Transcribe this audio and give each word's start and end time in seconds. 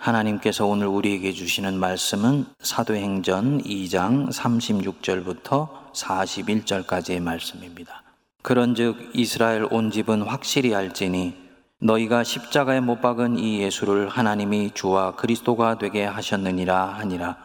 하나님께서 0.00 0.64
오늘 0.64 0.86
우리에게 0.86 1.32
주시는 1.32 1.78
말씀은 1.78 2.46
사도행전 2.60 3.62
2장 3.62 4.32
36절부터 4.32 5.68
41절까지의 5.92 7.20
말씀입니다. 7.20 8.02
그런즉 8.40 9.10
이스라엘 9.12 9.68
온 9.70 9.90
집은 9.90 10.22
확실히 10.22 10.74
알지니 10.74 11.34
너희가 11.82 12.24
십자가에 12.24 12.80
못 12.80 13.02
박은 13.02 13.38
이 13.38 13.60
예수를 13.60 14.08
하나님이 14.08 14.70
주와 14.72 15.16
그리스도가 15.16 15.76
되게 15.76 16.06
하셨느니라 16.06 16.94
하니라. 16.94 17.36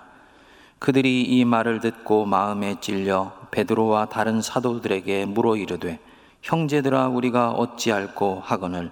그들이 0.80 1.24
이 1.24 1.44
말을 1.44 1.82
듣고 1.82 2.26
마음에 2.26 2.80
찔려 2.80 3.34
베드로와 3.52 4.06
다른 4.06 4.42
사도들에게 4.42 5.26
물어 5.26 5.58
이르되 5.58 6.00
형제들아 6.42 7.10
우리가 7.10 7.52
어찌할꼬 7.52 8.42
하거늘 8.42 8.92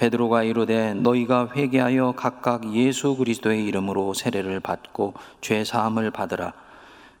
베드로가 0.00 0.44
이르되 0.44 0.94
너희가 0.94 1.50
회개하여 1.54 2.12
각각 2.16 2.72
예수 2.72 3.16
그리스도의 3.16 3.66
이름으로 3.66 4.14
세례를 4.14 4.58
받고 4.60 5.12
죄 5.42 5.62
사함을 5.62 6.10
받으라. 6.10 6.54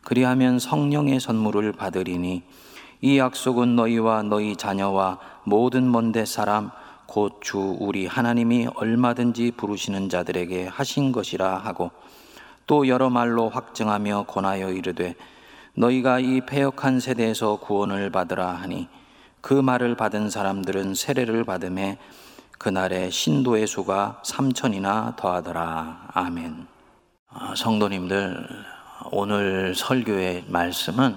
그리하면 0.02 0.58
성령의 0.58 1.20
선물을 1.20 1.72
받으리니 1.72 2.42
이 3.02 3.18
약속은 3.18 3.76
너희와 3.76 4.22
너희 4.22 4.56
자녀와 4.56 5.18
모든 5.44 5.92
먼데 5.92 6.24
사람 6.24 6.70
곧 7.06 7.42
주 7.42 7.76
우리 7.80 8.06
하나님이 8.06 8.68
얼마든지 8.74 9.52
부르시는 9.58 10.08
자들에게 10.08 10.68
하신 10.68 11.12
것이라 11.12 11.58
하고 11.58 11.90
또 12.66 12.88
여러 12.88 13.10
말로 13.10 13.50
확증하며 13.50 14.24
권하여 14.26 14.70
이르되 14.70 15.16
너희가 15.74 16.20
이 16.20 16.40
패역한 16.46 17.00
세대에서 17.00 17.56
구원을 17.56 18.08
받으라 18.08 18.52
하니 18.52 18.88
그 19.42 19.52
말을 19.52 19.96
받은 19.96 20.30
사람들은 20.30 20.94
세례를 20.94 21.44
받음에 21.44 21.98
그날에 22.64 23.08
신도의 23.08 23.66
수가 23.66 24.20
삼천이나 24.22 25.16
더하더라. 25.16 26.08
아멘. 26.12 26.66
아, 27.30 27.54
성도님들, 27.56 28.46
오늘 29.12 29.74
설교의 29.74 30.44
말씀은 30.46 31.16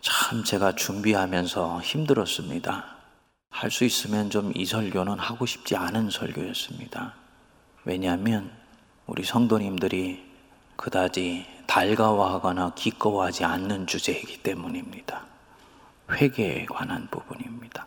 참 0.00 0.44
제가 0.44 0.72
준비하면서 0.76 1.82
힘들었습니다. 1.82 2.96
할 3.50 3.70
수 3.70 3.84
있으면 3.84 4.30
좀 4.30 4.52
이 4.56 4.64
설교는 4.64 5.18
하고 5.18 5.44
싶지 5.44 5.76
않은 5.76 6.08
설교였습니다. 6.08 7.12
왜냐하면 7.84 8.50
우리 9.06 9.24
성도님들이 9.24 10.24
그다지 10.76 11.44
달가워하거나 11.66 12.72
기꺼워하지 12.76 13.44
않는 13.44 13.86
주제이기 13.86 14.38
때문입니다. 14.42 15.26
회개에 16.12 16.64
관한 16.64 17.08
부분입니다. 17.10 17.86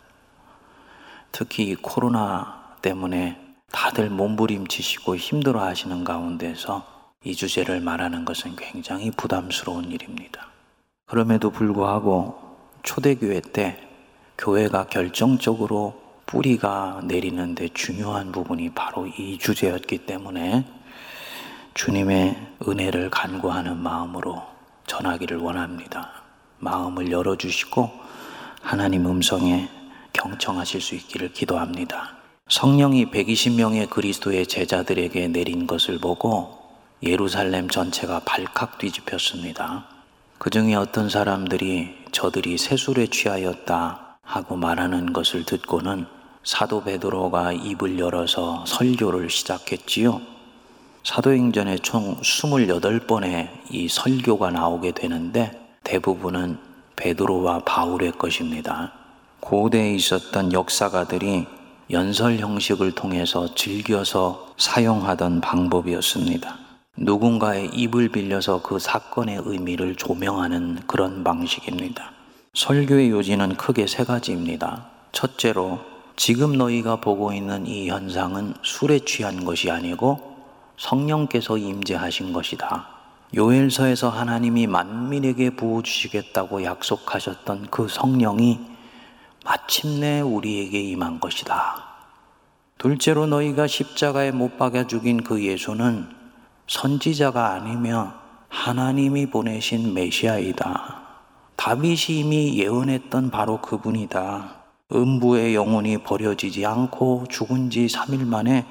특히 1.32 1.74
코로나 1.74 2.76
때문에 2.82 3.38
다들 3.72 4.10
몸부림치시고 4.10 5.16
힘들어 5.16 5.62
하시는 5.64 6.04
가운데서 6.04 6.86
이 7.24 7.34
주제를 7.34 7.80
말하는 7.80 8.24
것은 8.24 8.54
굉장히 8.56 9.10
부담스러운 9.10 9.90
일입니다. 9.90 10.48
그럼에도 11.06 11.50
불구하고 11.50 12.38
초대교회 12.82 13.40
때 13.40 13.78
교회가 14.36 14.86
결정적으로 14.86 16.00
뿌리가 16.26 17.00
내리는데 17.04 17.68
중요한 17.74 18.32
부분이 18.32 18.70
바로 18.70 19.06
이 19.06 19.38
주제였기 19.38 20.06
때문에 20.06 20.66
주님의 21.74 22.36
은혜를 22.66 23.10
간구하는 23.10 23.78
마음으로 23.78 24.42
전하기를 24.86 25.38
원합니다. 25.38 26.10
마음을 26.58 27.10
열어주시고 27.10 27.90
하나님 28.60 29.06
음성에 29.06 29.81
경청하실 30.12 30.80
수 30.80 30.94
있기를 30.94 31.32
기도합니다. 31.32 32.16
성령이 32.48 33.06
120명의 33.06 33.88
그리스도의 33.88 34.46
제자들에게 34.46 35.28
내린 35.28 35.66
것을 35.66 35.98
보고 35.98 36.58
예루살렘 37.02 37.68
전체가 37.68 38.20
발칵 38.20 38.78
뒤집혔습니다. 38.78 39.86
그 40.38 40.50
중에 40.50 40.74
어떤 40.74 41.08
사람들이 41.08 41.94
저들이 42.12 42.58
세술에 42.58 43.06
취하였다 43.06 44.18
하고 44.22 44.56
말하는 44.56 45.12
것을 45.12 45.44
듣고는 45.44 46.06
사도 46.44 46.82
베드로가 46.82 47.52
입을 47.52 47.98
열어서 47.98 48.64
설교를 48.66 49.30
시작했지요. 49.30 50.20
사도행전에 51.04 51.78
총 51.78 52.16
28번의 52.20 53.48
이 53.70 53.88
설교가 53.88 54.50
나오게 54.50 54.92
되는데 54.92 55.58
대부분은 55.84 56.58
베드로와 56.96 57.60
바울의 57.60 58.12
것입니다. 58.12 58.92
고대에 59.42 59.94
있었던 59.96 60.52
역사가들이 60.52 61.46
연설 61.90 62.38
형식을 62.38 62.92
통해서 62.92 63.52
즐겨서 63.56 64.54
사용하던 64.56 65.40
방법이었습니다. 65.40 66.58
누군가의 66.96 67.70
입을 67.74 68.10
빌려서 68.10 68.62
그 68.62 68.78
사건의 68.78 69.42
의미를 69.44 69.96
조명하는 69.96 70.78
그런 70.86 71.24
방식입니다. 71.24 72.12
설교의 72.54 73.10
요지는 73.10 73.56
크게 73.56 73.88
세 73.88 74.04
가지입니다. 74.04 74.86
첫째로, 75.10 75.80
지금 76.14 76.56
너희가 76.56 77.00
보고 77.00 77.32
있는 77.32 77.66
이 77.66 77.88
현상은 77.88 78.54
술에 78.62 79.00
취한 79.00 79.44
것이 79.44 79.72
아니고 79.72 80.36
성령께서 80.78 81.58
임재하신 81.58 82.32
것이다. 82.32 82.86
요엘서에서 83.34 84.08
하나님이 84.08 84.68
만민에게 84.68 85.50
부어주시겠다고 85.56 86.62
약속하셨던 86.62 87.68
그 87.70 87.88
성령이 87.88 88.71
마침내 89.44 90.20
우리에게 90.20 90.80
임한 90.80 91.20
것이다. 91.20 91.92
둘째로 92.78 93.26
너희가 93.26 93.66
십자가에 93.66 94.30
못 94.30 94.58
박아 94.58 94.86
죽인 94.86 95.22
그 95.22 95.42
예수는 95.44 96.08
선지자가 96.66 97.52
아니며 97.52 98.14
하나님이 98.48 99.26
보내신 99.26 99.94
메시아이다. 99.94 101.00
다윗이 101.56 102.20
이미 102.20 102.58
예언했던 102.58 103.30
바로 103.30 103.60
그분이다. 103.60 104.62
음부의 104.92 105.54
영혼이 105.54 105.98
버려지지 105.98 106.66
않고 106.66 107.26
죽은 107.30 107.70
지 107.70 107.86
3일 107.86 108.26
만에 108.26 108.66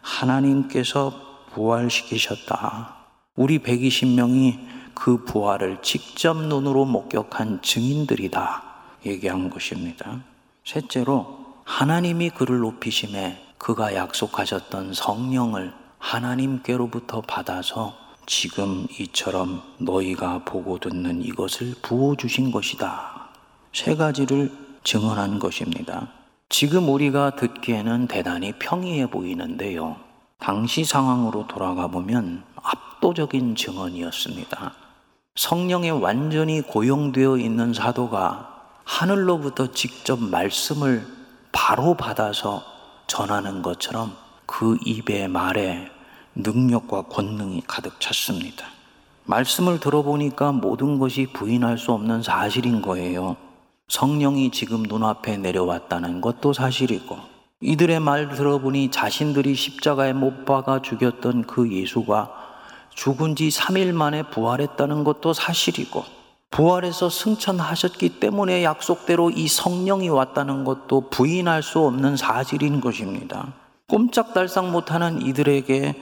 하나님께서 0.00 1.12
부활시키셨다. 1.52 2.96
우리 3.36 3.58
120명이 3.58 4.58
그 4.94 5.24
부활을 5.24 5.78
직접 5.82 6.36
눈으로 6.36 6.84
목격한 6.84 7.62
증인들이다. 7.62 8.69
얘기한 9.04 9.50
것입니다. 9.50 10.20
셋째로 10.64 11.40
하나님이 11.64 12.30
그를 12.30 12.58
높이심에 12.60 13.54
그가 13.58 13.94
약속하셨던 13.94 14.94
성령을 14.94 15.72
하나님께로부터 15.98 17.20
받아서 17.20 17.94
지금 18.26 18.86
이처럼 18.98 19.62
너희가 19.78 20.44
보고 20.44 20.78
듣는 20.78 21.22
이것을 21.22 21.74
부어주신 21.82 22.50
것이다. 22.52 23.28
세 23.72 23.96
가지를 23.96 24.50
증언한 24.82 25.38
것입니다. 25.38 26.08
지금 26.48 26.88
우리가 26.88 27.36
듣기에는 27.36 28.08
대단히 28.08 28.52
평이해 28.52 29.10
보이는데요. 29.10 29.96
당시 30.38 30.84
상황으로 30.84 31.46
돌아가 31.46 31.86
보면 31.86 32.42
압도적인 32.56 33.54
증언이었습니다. 33.54 34.72
성령에 35.36 35.90
완전히 35.90 36.60
고용되어 36.62 37.36
있는 37.36 37.72
사도가 37.72 38.49
하늘로부터 38.92 39.70
직접 39.70 40.20
말씀을 40.20 41.06
바로 41.52 41.94
받아서 41.94 42.64
전하는 43.06 43.62
것처럼 43.62 44.14
그 44.46 44.76
입의 44.84 45.28
말에 45.28 45.88
능력과 46.34 47.02
권능이 47.02 47.62
가득 47.68 48.00
찼습니다. 48.00 48.66
말씀을 49.24 49.78
들어보니까 49.78 50.50
모든 50.50 50.98
것이 50.98 51.28
부인할 51.32 51.78
수 51.78 51.92
없는 51.92 52.22
사실인 52.22 52.82
거예요. 52.82 53.36
성령이 53.88 54.50
지금 54.50 54.82
눈앞에 54.82 55.36
내려왔다는 55.36 56.20
것도 56.20 56.52
사실이고, 56.52 57.16
이들의 57.60 58.00
말 58.00 58.28
들어보니 58.28 58.90
자신들이 58.90 59.54
십자가에 59.54 60.12
못 60.12 60.44
박아 60.44 60.82
죽였던 60.82 61.44
그 61.46 61.72
예수가 61.72 62.28
죽은 62.92 63.36
지 63.36 63.48
3일 63.48 63.92
만에 63.92 64.24
부활했다는 64.24 65.04
것도 65.04 65.32
사실이고, 65.32 66.19
부활해서 66.50 67.10
승천하셨기 67.10 68.20
때문에 68.20 68.64
약속대로 68.64 69.30
이 69.30 69.46
성령이 69.46 70.08
왔다는 70.08 70.64
것도 70.64 71.08
부인할 71.10 71.62
수 71.62 71.80
없는 71.80 72.16
사실인 72.16 72.80
것입니다. 72.80 73.54
꼼짝달싹 73.88 74.70
못하는 74.70 75.22
이들에게 75.22 75.94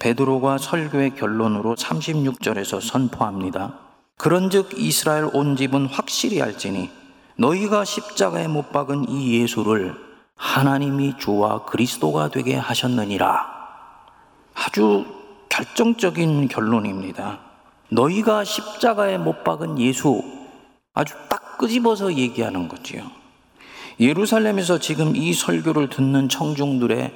베드로가 0.00 0.58
설교의 0.58 1.14
결론으로 1.14 1.76
36절에서 1.76 2.80
선포합니다. 2.80 3.78
그런즉 4.16 4.70
이스라엘 4.76 5.30
온 5.32 5.56
집은 5.56 5.86
확실히 5.86 6.42
알지니 6.42 6.90
너희가 7.36 7.84
십자가에 7.84 8.48
못 8.48 8.72
박은 8.72 9.08
이 9.08 9.40
예수를 9.40 9.94
하나님이 10.36 11.18
주와 11.18 11.64
그리스도가 11.64 12.28
되게 12.28 12.56
하셨느니라. 12.56 13.46
아주 14.54 15.04
결정적인 15.48 16.48
결론입니다. 16.48 17.53
너희가 17.94 18.42
십자가에 18.42 19.18
못 19.18 19.44
박은 19.44 19.78
예수 19.78 20.22
아주 20.94 21.14
딱 21.28 21.58
끄집어서 21.58 22.14
얘기하는 22.14 22.66
거지요. 22.68 23.04
예루살렘에서 24.00 24.78
지금 24.78 25.14
이 25.14 25.32
설교를 25.32 25.88
듣는 25.88 26.28
청중들의 26.28 27.12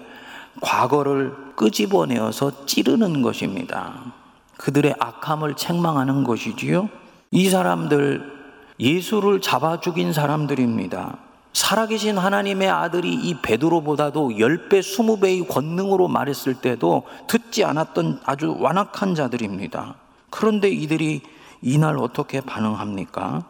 과거를 0.60 1.34
끄집어내어서 1.56 2.66
찌르는 2.66 3.22
것입니다. 3.22 4.12
그들의 4.56 4.94
악함을 4.98 5.54
책망하는 5.54 6.22
것이지요. 6.22 6.88
이 7.32 7.48
사람들 7.48 8.38
예수를 8.78 9.40
잡아 9.40 9.80
죽인 9.80 10.12
사람들입니다. 10.12 11.18
살아계신 11.52 12.18
하나님의 12.18 12.68
아들이 12.68 13.12
이 13.12 13.34
베드로보다도 13.42 14.30
10배, 14.30 14.78
20배의 14.78 15.48
권능으로 15.48 16.06
말했을 16.06 16.54
때도 16.54 17.02
듣지 17.26 17.64
않았던 17.64 18.20
아주 18.24 18.54
완악한 18.60 19.16
자들입니다. 19.16 19.96
그런데 20.30 20.68
이들이 20.68 21.22
이날 21.62 21.98
어떻게 21.98 22.40
반응합니까? 22.40 23.44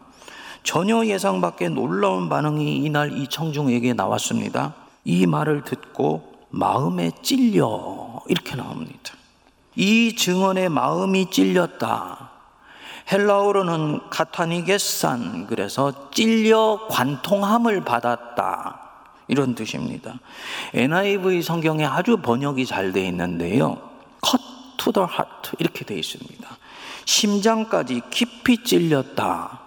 전혀 0.63 1.05
예상 1.05 1.41
밖의 1.41 1.69
놀라운 1.69 2.29
반응이 2.29 2.77
이날 2.77 3.17
이 3.17 3.27
청중에게 3.27 3.93
나왔습니다. 3.93 4.75
이 5.05 5.25
말을 5.25 5.63
듣고 5.63 6.33
마음에 6.49 7.11
찔려 7.21 8.21
이렇게 8.27 8.55
나옵니다. 8.55 9.13
이 9.75 10.15
증언에 10.15 10.69
마음이 10.69 11.29
찔렸다. 11.29 12.29
헬라어로는 13.11 14.09
카타니게산 14.09 15.47
그래서 15.47 16.11
찔려 16.11 16.87
관통함을 16.89 17.83
받았다. 17.83 18.81
이런 19.27 19.55
뜻입니다. 19.55 20.19
NIV 20.73 21.41
성경에 21.41 21.85
아주 21.85 22.17
번역이 22.17 22.65
잘 22.65 22.91
되어 22.91 23.05
있는데요. 23.05 23.77
cut 24.25 24.43
to 24.77 24.91
the 24.91 25.07
heart 25.07 25.51
이렇게 25.59 25.85
되어 25.85 25.97
있습니다. 25.97 26.58
심장까지 27.09 28.03
깊이 28.11 28.63
찔렸다. 28.63 29.59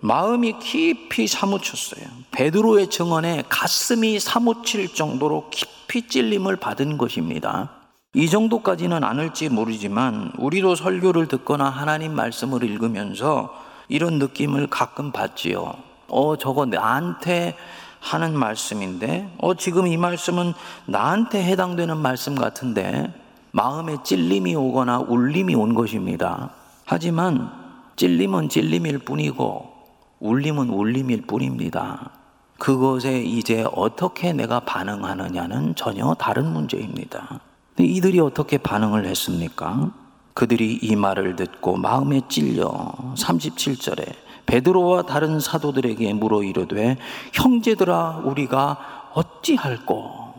마음이 0.00 0.58
깊이 0.58 1.28
사무쳤어요. 1.28 2.04
베드로의 2.32 2.90
증언에 2.90 3.44
가슴이 3.48 4.18
사무칠 4.18 4.92
정도로 4.92 5.48
깊이 5.50 6.08
찔림을 6.08 6.56
받은 6.56 6.98
것입니다. 6.98 7.70
이 8.14 8.28
정도까지는 8.28 9.04
않을지 9.04 9.48
모르지만 9.48 10.32
우리도 10.38 10.74
설교를 10.74 11.28
듣거나 11.28 11.70
하나님 11.70 12.14
말씀을 12.14 12.64
읽으면서 12.64 13.54
이런 13.88 14.18
느낌을 14.18 14.66
가끔 14.66 15.12
받지요. 15.12 15.72
어, 16.08 16.36
저거 16.36 16.66
나한테 16.66 17.56
하는 18.00 18.36
말씀인데, 18.36 19.32
어, 19.38 19.54
지금 19.54 19.86
이 19.86 19.96
말씀은 19.96 20.52
나한테 20.86 21.44
해당되는 21.44 21.96
말씀 21.96 22.34
같은데, 22.34 23.12
마음에 23.52 23.96
찔림이 24.04 24.54
오거나 24.54 24.98
울림이 24.98 25.54
온 25.54 25.72
것입니다. 25.72 26.50
하지만 26.86 27.50
찔림은 27.96 28.48
찔림일 28.48 29.00
뿐이고, 29.00 29.72
울림은 30.20 30.70
울림일 30.70 31.22
뿐입니다. 31.22 32.12
그것에 32.58 33.20
이제 33.20 33.66
어떻게 33.74 34.32
내가 34.32 34.60
반응하느냐는 34.60 35.74
전혀 35.74 36.14
다른 36.14 36.46
문제입니다. 36.52 37.40
이들이 37.78 38.20
어떻게 38.20 38.56
반응을 38.56 39.04
했습니까? 39.04 39.90
그들이 40.32 40.78
이 40.80 40.94
말을 40.96 41.34
듣고 41.34 41.76
마음에 41.76 42.20
찔려 42.28 42.70
37절에 43.16 44.14
베드로와 44.46 45.02
다른 45.02 45.40
사도들에게 45.40 46.14
물어 46.14 46.44
이르되 46.44 46.98
형제들아 47.32 48.22
우리가 48.24 49.10
어찌할꼬 49.14 50.34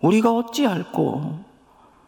우리가 0.00 0.32
어찌할꼬 0.32 1.51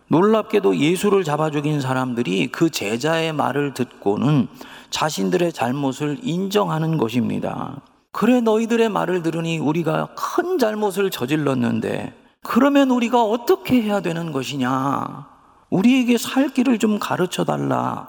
놀랍게도 0.08 0.76
예수를 0.76 1.24
잡아 1.24 1.50
죽인 1.50 1.80
사람들이 1.80 2.48
그 2.48 2.70
제자의 2.70 3.32
말을 3.32 3.74
듣고는 3.74 4.48
자신들의 4.90 5.52
잘못을 5.52 6.18
인정하는 6.22 6.98
것입니다. 6.98 7.80
그래 8.12 8.40
너희들의 8.40 8.88
말을 8.90 9.22
들으니 9.22 9.58
우리가 9.58 10.10
큰 10.14 10.58
잘못을 10.58 11.10
저질렀는데 11.10 12.14
그러면 12.42 12.90
우리가 12.90 13.24
어떻게 13.24 13.82
해야 13.82 14.00
되는 14.00 14.30
것이냐? 14.30 15.26
우리에게 15.70 16.18
살 16.18 16.50
길을 16.50 16.78
좀 16.78 16.98
가르쳐 16.98 17.44
달라. 17.44 18.08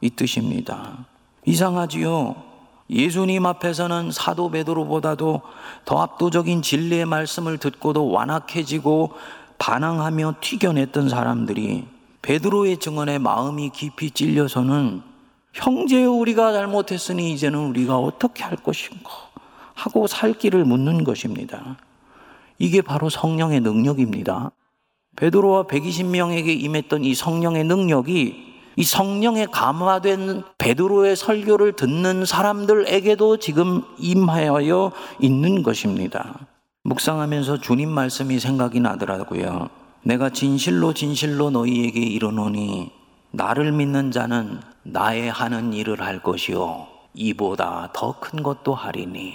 이 0.00 0.10
뜻입니다. 0.10 1.06
이상하지요? 1.44 2.34
예수님 2.90 3.46
앞에서는 3.46 4.10
사도 4.10 4.50
베드로보다도 4.50 5.42
더 5.84 6.02
압도적인 6.02 6.62
진리의 6.62 7.06
말씀을 7.06 7.58
듣고도 7.58 8.10
완악해지고 8.10 9.12
반항하며 9.58 10.36
튀겨냈던 10.40 11.08
사람들이 11.08 11.86
베드로의 12.22 12.78
증언에 12.78 13.18
마음이 13.18 13.70
깊이 13.70 14.10
찔려서는 14.10 15.02
형제 15.52 16.04
우리가 16.04 16.52
잘못했으니 16.52 17.32
이제는 17.32 17.58
우리가 17.68 17.98
어떻게 17.98 18.42
할 18.42 18.56
것인가 18.56 19.10
하고 19.74 20.06
살 20.06 20.32
길을 20.32 20.64
묻는 20.64 21.04
것입니다. 21.04 21.76
이게 22.58 22.80
바로 22.80 23.08
성령의 23.08 23.60
능력입니다. 23.60 24.50
베드로와 25.16 25.64
120명에게 25.64 26.48
임했던 26.60 27.04
이 27.04 27.14
성령의 27.14 27.64
능력이 27.64 28.54
이 28.76 28.82
성령에 28.82 29.46
감화된 29.46 30.42
베드로의 30.58 31.14
설교를 31.14 31.74
듣는 31.74 32.24
사람들에게도 32.24 33.36
지금 33.36 33.82
임하여 33.98 34.90
있는 35.20 35.62
것입니다. 35.62 36.46
묵상하면서 36.86 37.60
주님 37.62 37.88
말씀이 37.90 38.38
생각이 38.38 38.78
나더라고요. 38.78 39.70
내가 40.02 40.28
진실로 40.28 40.92
진실로 40.92 41.48
너희에게 41.48 41.98
이르노니 41.98 42.90
나를 43.30 43.72
믿는 43.72 44.10
자는 44.10 44.60
나의 44.82 45.30
하는 45.32 45.72
일을 45.72 46.02
할 46.02 46.22
것이요 46.22 46.86
이보다 47.14 47.88
더 47.94 48.20
큰 48.20 48.42
것도 48.42 48.74
하리니 48.74 49.32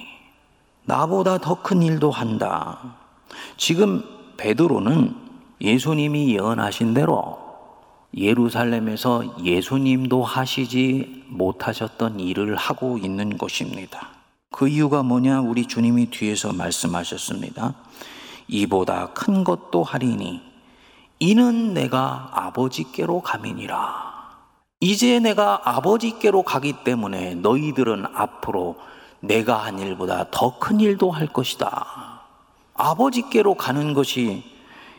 나보다 0.86 1.40
더 1.40 1.64
큰 1.64 1.82
일도 1.82 2.12
한다. 2.12 2.98
지금 3.58 4.04
베드로는 4.38 5.16
예수님이 5.60 6.36
예언하신 6.36 6.94
대로 6.94 7.40
예루살렘에서 8.16 9.44
예수님도 9.44 10.24
하시지 10.24 11.26
못하셨던 11.30 12.20
일을 12.20 12.56
하고 12.56 13.00
있는 13.00 13.40
것입니다. 13.40 14.19
그 14.52 14.68
이유가 14.68 15.04
뭐냐? 15.04 15.42
우리 15.42 15.66
주님이 15.68 16.08
뒤에서 16.10 16.54
말씀하셨습니다. 16.54 17.76
이보다 18.48 19.14
큰 19.14 19.44
것도 19.44 19.84
하리니 19.84 20.42
이는 21.20 21.74
내가 21.74 22.30
아버지께로 22.34 23.22
가민이라. 23.22 24.10
이제 24.80 25.20
내가 25.20 25.62
아버지께로 25.66 26.42
가기 26.44 26.84
때문에 26.84 27.36
너희들은 27.36 28.06
앞으로 28.14 28.78
내가 29.20 29.58
한 29.58 29.78
일보다 29.80 30.28
더 30.32 30.58
큰 30.60 30.80
일도 30.80 31.12
할 31.12 31.28
것이다. 31.28 32.22
아버지께로 32.74 33.56
가는 33.56 33.94
것이 33.94 34.44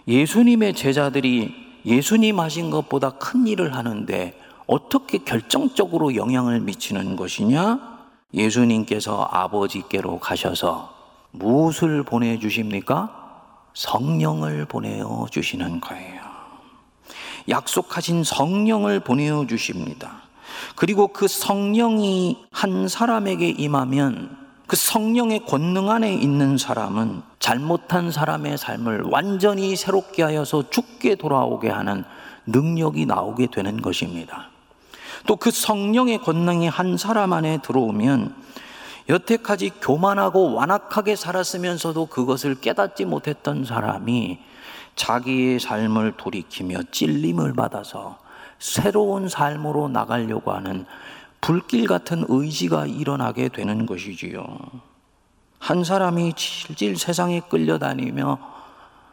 예수님의 0.06 0.74
제자들이 0.74 1.54
예수님 1.86 2.38
하신 2.38 2.70
것보다 2.70 3.10
큰 3.10 3.46
일을 3.46 3.74
하는데 3.74 4.38
어떻게 4.66 5.18
결정적으로 5.18 6.14
영향을 6.14 6.60
미치는 6.60 7.16
것이냐? 7.16 7.89
예수님께서 8.34 9.28
아버지께로 9.30 10.18
가셔서 10.18 10.94
무엇을 11.32 12.02
보내주십니까? 12.02 13.16
성령을 13.74 14.66
보내주시는 14.66 15.80
거예요. 15.80 16.20
약속하신 17.48 18.24
성령을 18.24 19.00
보내주십니다. 19.00 20.22
그리고 20.76 21.08
그 21.08 21.28
성령이 21.28 22.44
한 22.50 22.88
사람에게 22.88 23.48
임하면 23.48 24.36
그 24.66 24.76
성령의 24.76 25.46
권능 25.46 25.90
안에 25.90 26.14
있는 26.14 26.56
사람은 26.56 27.22
잘못한 27.40 28.12
사람의 28.12 28.56
삶을 28.56 29.02
완전히 29.10 29.74
새롭게 29.74 30.22
하여서 30.22 30.68
죽게 30.70 31.16
돌아오게 31.16 31.68
하는 31.68 32.04
능력이 32.46 33.06
나오게 33.06 33.48
되는 33.48 33.80
것입니다. 33.82 34.49
또 35.26 35.36
그 35.36 35.50
성령의 35.50 36.18
권능이 36.18 36.68
한 36.68 36.96
사람 36.96 37.32
안에 37.32 37.58
들어오면 37.62 38.34
여태까지 39.08 39.70
교만하고 39.80 40.54
완악하게 40.54 41.16
살았으면서도 41.16 42.06
그것을 42.06 42.54
깨닫지 42.60 43.04
못했던 43.04 43.64
사람이 43.64 44.38
자기의 44.94 45.58
삶을 45.58 46.12
돌이키며 46.16 46.82
찔림을 46.92 47.54
받아서 47.54 48.18
새로운 48.58 49.28
삶으로 49.28 49.88
나가려고 49.88 50.52
하는 50.52 50.84
불길 51.40 51.86
같은 51.86 52.24
의지가 52.28 52.86
일어나게 52.86 53.48
되는 53.48 53.86
것이지요. 53.86 54.44
한 55.58 55.84
사람이 55.84 56.34
질질 56.34 56.96
세상에 56.96 57.40
끌려다니며 57.40 58.38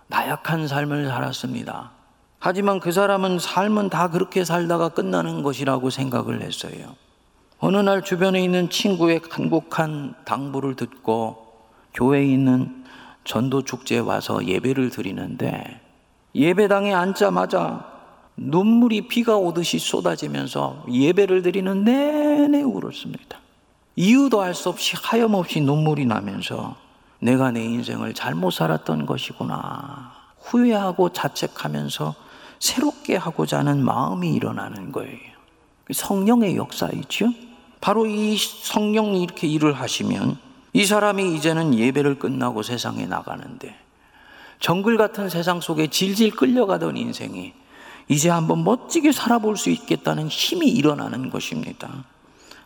나약한 0.07 0.67
삶을 0.67 1.07
살았습니다. 1.07 1.96
하지만 2.39 2.79
그 2.79 2.91
사람은 2.91 3.39
삶은 3.39 3.89
다 3.89 4.10
그렇게 4.10 4.44
살다가 4.44 4.89
끝나는 4.89 5.44
것이라고 5.44 5.89
생각을 5.89 6.41
했어요. 6.41 6.96
어느 7.60 7.77
날 7.77 8.03
주변에 8.03 8.44
있는 8.44 8.70
친구의 8.70 9.22
간곡한 9.22 10.15
당부를 10.25 10.75
듣고 10.75 11.48
교회에 11.94 12.25
있는 12.25 12.86
전도 13.24 13.63
축제에 13.63 14.00
와서 14.00 14.46
예배를 14.46 14.91
드리는데 14.91 15.82
예배당에 16.36 16.94
앉자마자 16.94 17.86
눈물이 18.38 19.08
비가 19.08 19.36
오듯이 19.36 19.79
쏟아지면서 19.79 20.86
예배를 20.91 21.41
드리는 21.41 21.84
내내 21.84 22.62
울었습니다. 22.62 23.39
이유도 23.96 24.41
알 24.41 24.53
수 24.53 24.70
없이 24.70 24.96
하염없이 24.96 25.60
눈물이 25.62 26.06
나면서 26.06 26.75
내가 27.20 27.50
내 27.50 27.63
인생을 27.63 28.13
잘못 28.13 28.51
살았던 28.51 29.08
것이구나. 29.08 30.12
후회하고 30.39 31.10
자책하면서 31.10 32.26
새롭게 32.59 33.15
하고자 33.15 33.59
하는 33.59 33.83
마음이 33.83 34.33
일어나는 34.33 34.91
거예요. 34.91 35.37
성령의 35.91 36.55
역사이죠. 36.55 37.31
바로 37.79 38.05
이 38.05 38.37
성령이 38.37 39.23
이렇게 39.23 39.47
일을 39.47 39.73
하시면 39.73 40.37
이 40.73 40.85
사람이 40.85 41.35
이제는 41.35 41.75
예배를 41.75 42.19
끝나고 42.19 42.63
세상에 42.63 43.05
나가는데 43.05 43.75
정글 44.59 44.97
같은 44.97 45.29
세상 45.29 45.61
속에 45.61 45.87
질질 45.87 46.31
끌려가던 46.31 46.97
인생이 46.97 47.53
이제 48.09 48.29
한번 48.29 48.63
멋지게 48.63 49.11
살아볼 49.11 49.57
수 49.57 49.69
있겠다는 49.69 50.27
힘이 50.27 50.69
일어나는 50.69 51.29
것입니다. 51.29 52.05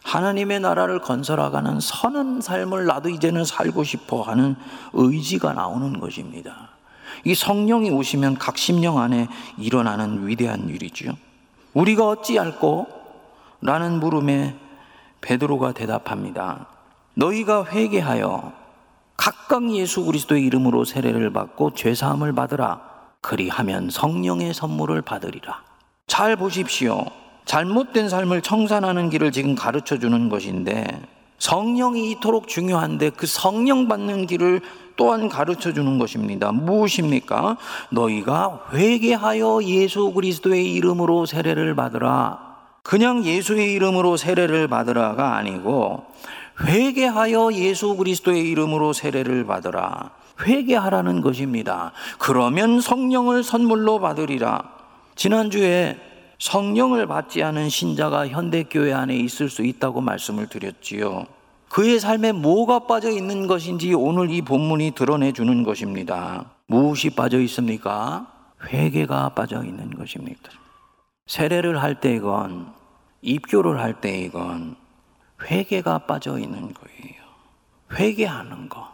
하나님의 0.03 0.59
나라를 0.61 0.99
건설하가는 0.99 1.79
선한 1.79 2.41
삶을 2.41 2.85
나도 2.85 3.09
이제는 3.09 3.45
살고 3.45 3.83
싶어 3.83 4.21
하는 4.21 4.55
의지가 4.93 5.53
나오는 5.53 5.99
것입니다. 5.99 6.70
이 7.23 7.35
성령이 7.35 7.91
오시면 7.91 8.37
각 8.37 8.57
심령 8.57 8.97
안에 8.97 9.27
일어나는 9.57 10.27
위대한 10.27 10.69
일이지요. 10.69 11.13
우리가 11.73 12.07
어찌할꼬? 12.07 12.87
라는 13.61 13.99
물음에 13.99 14.55
베드로가 15.21 15.73
대답합니다. 15.73 16.67
너희가 17.13 17.65
회개하여 17.65 18.53
각각 19.17 19.71
예수 19.75 20.03
그리스도의 20.05 20.43
이름으로 20.45 20.83
세례를 20.83 21.31
받고 21.31 21.73
죄 21.75 21.93
사함을 21.93 22.33
받으라. 22.33 22.81
그리하면 23.21 23.89
성령의 23.91 24.53
선물을 24.53 25.01
받으리라. 25.03 25.61
잘 26.07 26.35
보십시오. 26.35 27.05
잘못된 27.45 28.09
삶을 28.09 28.41
청산하는 28.41 29.09
길을 29.09 29.31
지금 29.31 29.55
가르쳐 29.55 29.99
주는 29.99 30.29
것인데 30.29 30.85
성령이 31.41 32.11
이토록 32.11 32.47
중요한데 32.47 33.09
그 33.09 33.25
성령 33.25 33.87
받는 33.87 34.27
길을 34.27 34.61
또한 34.95 35.27
가르쳐 35.27 35.73
주는 35.73 35.97
것입니다. 35.97 36.51
무엇입니까? 36.51 37.57
너희가 37.89 38.67
회개하여 38.71 39.61
예수 39.63 40.11
그리스도의 40.11 40.71
이름으로 40.73 41.25
세례를 41.25 41.75
받으라. 41.75 42.37
그냥 42.83 43.25
예수의 43.25 43.73
이름으로 43.73 44.17
세례를 44.17 44.67
받으라가 44.67 45.35
아니고 45.35 46.05
회개하여 46.63 47.53
예수 47.53 47.95
그리스도의 47.95 48.47
이름으로 48.51 48.93
세례를 48.93 49.47
받으라. 49.47 50.11
회개하라는 50.43 51.21
것입니다. 51.21 51.91
그러면 52.19 52.81
성령을 52.81 53.43
선물로 53.43 53.99
받으리라. 53.99 54.61
지난주에 55.15 56.10
성령을 56.41 57.05
받지 57.05 57.43
않은 57.43 57.69
신자가 57.69 58.27
현대교회 58.27 58.93
안에 58.93 59.15
있을 59.15 59.47
수 59.47 59.63
있다고 59.63 60.01
말씀을 60.01 60.47
드렸지요. 60.47 61.27
그의 61.69 61.99
삶에 61.99 62.31
뭐가 62.31 62.87
빠져 62.87 63.11
있는 63.11 63.45
것인지 63.45 63.93
오늘 63.93 64.31
이 64.31 64.41
본문이 64.41 64.91
드러내 64.95 65.33
주는 65.33 65.61
것입니다. 65.61 66.45
무엇이 66.65 67.11
빠져 67.11 67.39
있습니까? 67.41 68.25
회개가 68.65 69.29
빠져 69.29 69.63
있는 69.63 69.91
것입니다. 69.91 70.49
세례를 71.27 71.79
할 71.79 71.99
때이건 71.99 72.73
입교를 73.21 73.79
할 73.79 74.01
때이건 74.01 74.77
회개가 75.43 75.99
빠져 75.99 76.39
있는 76.39 76.73
거예요. 76.73 77.21
회개하는 77.93 78.67
거. 78.67 78.89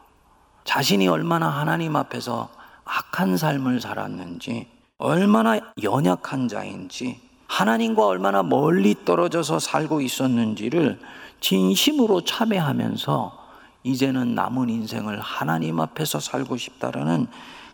자신이 0.65 1.07
얼마나 1.07 1.47
하나님 1.47 1.95
앞에서 1.95 2.49
악한 2.83 3.37
삶을 3.37 3.79
살았는지, 3.79 4.67
얼마나 4.97 5.61
연약한 5.81 6.49
자인지, 6.49 7.26
하나님과 7.47 8.05
얼마나 8.05 8.43
멀리 8.43 8.95
떨어져서 9.05 9.59
살고 9.59 10.01
있었는지를 10.01 10.99
진심으로 11.39 12.21
참회하면서 12.21 13.47
이제는 13.83 14.35
남은 14.35 14.69
인생을 14.69 15.19
하나님 15.19 15.79
앞에서 15.79 16.19
살고 16.19 16.57
싶다라는 16.57 17.27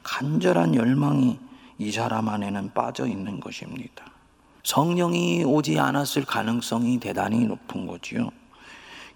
간절한 0.04 0.76
열망이 0.76 1.40
이 1.80 1.92
사람 1.92 2.30
안에는 2.30 2.74
빠져 2.74 3.08
있는 3.08 3.40
것입니다. 3.40 4.06
성령이 4.64 5.44
오지 5.44 5.80
않았을 5.80 6.24
가능성이 6.24 7.00
대단히 7.00 7.46
높은 7.46 7.88
거지요. 7.88 8.30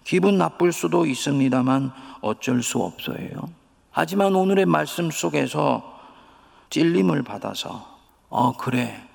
기분 0.04 0.38
나쁠 0.38 0.72
수도 0.72 1.06
있습니다만 1.06 1.92
어쩔 2.20 2.62
수 2.62 2.82
없어요. 2.82 3.48
하지만 3.90 4.34
오늘의 4.34 4.66
말씀 4.66 5.10
속에서 5.10 5.98
찔림을 6.70 7.22
받아서, 7.22 7.98
어, 8.28 8.56
그래. 8.56 9.07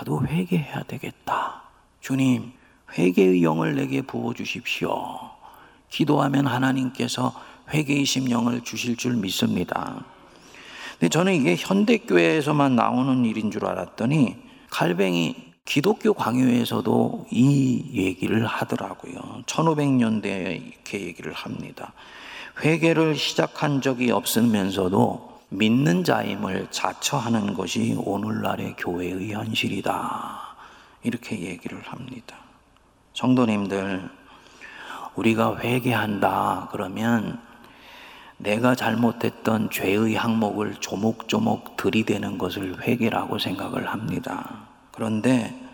나도 0.00 0.26
회개해야 0.26 0.84
되겠다. 0.84 1.62
주님, 2.00 2.52
회개의 2.96 3.42
영을 3.42 3.74
내게 3.74 4.00
부어 4.00 4.32
주십시오. 4.32 4.90
기도하면 5.90 6.46
하나님께서 6.46 7.34
회개의 7.72 8.06
심령을 8.06 8.62
주실 8.62 8.96
줄 8.96 9.14
믿습니다. 9.16 10.02
근데 10.92 11.08
저는 11.08 11.34
이게 11.34 11.54
현대교회에서만 11.56 12.76
나오는 12.76 13.24
일인 13.24 13.50
줄 13.50 13.66
알았더니 13.66 14.36
칼뱅이 14.70 15.36
기독교 15.66 16.14
강요에서도 16.14 17.26
이 17.30 17.84
얘기를 17.92 18.46
하더라고요. 18.46 19.42
1500년대에 19.46 20.66
이렇게 20.66 21.00
얘기를 21.02 21.32
합니다. 21.32 21.92
회개를 22.64 23.16
시작한 23.16 23.80
적이 23.82 24.12
없으면서도 24.12 25.29
믿는 25.50 26.04
자임을 26.04 26.68
자처하는 26.70 27.54
것이 27.54 27.96
오늘날의 27.98 28.76
교회의 28.78 29.32
현실이다. 29.32 30.40
이렇게 31.02 31.40
얘기를 31.40 31.82
합니다. 31.82 32.36
성도님들, 33.14 34.08
우리가 35.16 35.58
회개한다 35.58 36.68
그러면 36.70 37.40
내가 38.36 38.76
잘못했던 38.76 39.70
죄의 39.70 40.14
항목을 40.14 40.76
조목조목 40.76 41.76
들이대는 41.76 42.38
것을 42.38 42.80
회개라고 42.82 43.38
생각을 43.38 43.88
합니다. 43.88 44.68
그런데 44.92 45.68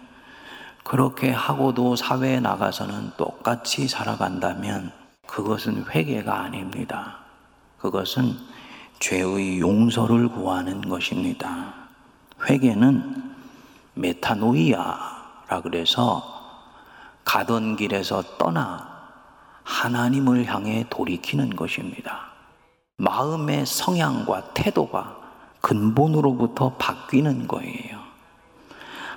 그렇게 0.83 1.31
하고도 1.31 1.97
사회에 1.97 2.41
나가서는 2.41 3.13
똑같이 3.19 3.89
살아간다면 3.89 4.91
그것은 5.27 5.85
회개가 5.91 6.41
아닙니다. 6.41 7.19
그것은 7.79 8.37
죄의 8.99 9.61
용서를 9.61 10.29
구하는 10.29 10.81
것입니다. 10.81 11.75
회개는 12.49 13.35
메타노이아라 13.95 15.61
그래서 15.63 16.35
가던 17.25 17.77
길에서 17.77 18.23
떠나 18.39 18.97
하나님을 19.65 20.47
향해 20.47 20.87
돌이키는 20.89 21.57
것입니다. 21.57 22.31
마음의 22.99 23.67
성향과 23.67 24.55
태도가 24.55 25.17
근본으로부터 25.61 26.75
바뀌는 26.75 27.49
거예요. 27.49 28.07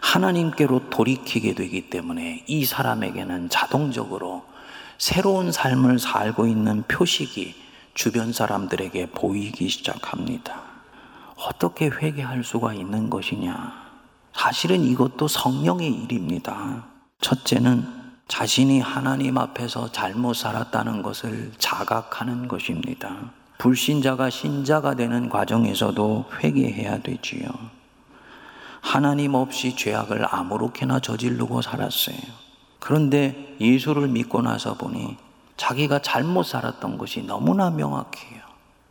하나님께로 0.02 0.90
돌이키게 0.90 1.54
되기 1.54 1.90
때문에 1.90 2.44
이 2.48 2.66
사람에게는 2.66 3.50
자동적으로 3.50 4.44
새로운 4.98 5.52
삶을 5.52 6.00
살고 6.00 6.48
있는 6.48 6.84
표식이 6.88 7.69
주변 7.94 8.32
사람들에게 8.32 9.12
보이기 9.12 9.70
시작합니다. 9.70 10.62
어떻게 11.36 11.88
회개할 11.88 12.44
수가 12.44 12.74
있는 12.74 13.10
것이냐? 13.10 13.90
사실은 14.34 14.82
이것도 14.82 15.28
성령의 15.28 15.92
일입니다. 15.92 16.86
첫째는 17.22 17.86
자신이 18.28 18.80
하나님 18.80 19.38
앞에서 19.38 19.92
잘못 19.92 20.36
살았다는 20.36 21.02
것을 21.02 21.52
자각하는 21.58 22.48
것입니다. 22.48 23.32
불신자가 23.58 24.30
신자가 24.30 24.96
되는 24.96 25.28
과정에서도 25.28 26.30
회개해야 26.42 27.00
되지요. 27.00 27.50
하나님 28.82 29.34
없이 29.34 29.76
죄악을 29.76 30.26
아무렇게나 30.34 31.00
저지르고 31.00 31.62
살았어요. 31.62 32.18
그런데 32.80 33.58
예수를 33.60 34.08
믿고 34.08 34.42
나서 34.42 34.76
보니 34.76 35.18
자기가 35.60 36.00
잘못 36.00 36.44
살았던 36.44 36.98
것이 36.98 37.22
너무나 37.22 37.70
명확해요. 37.70 38.40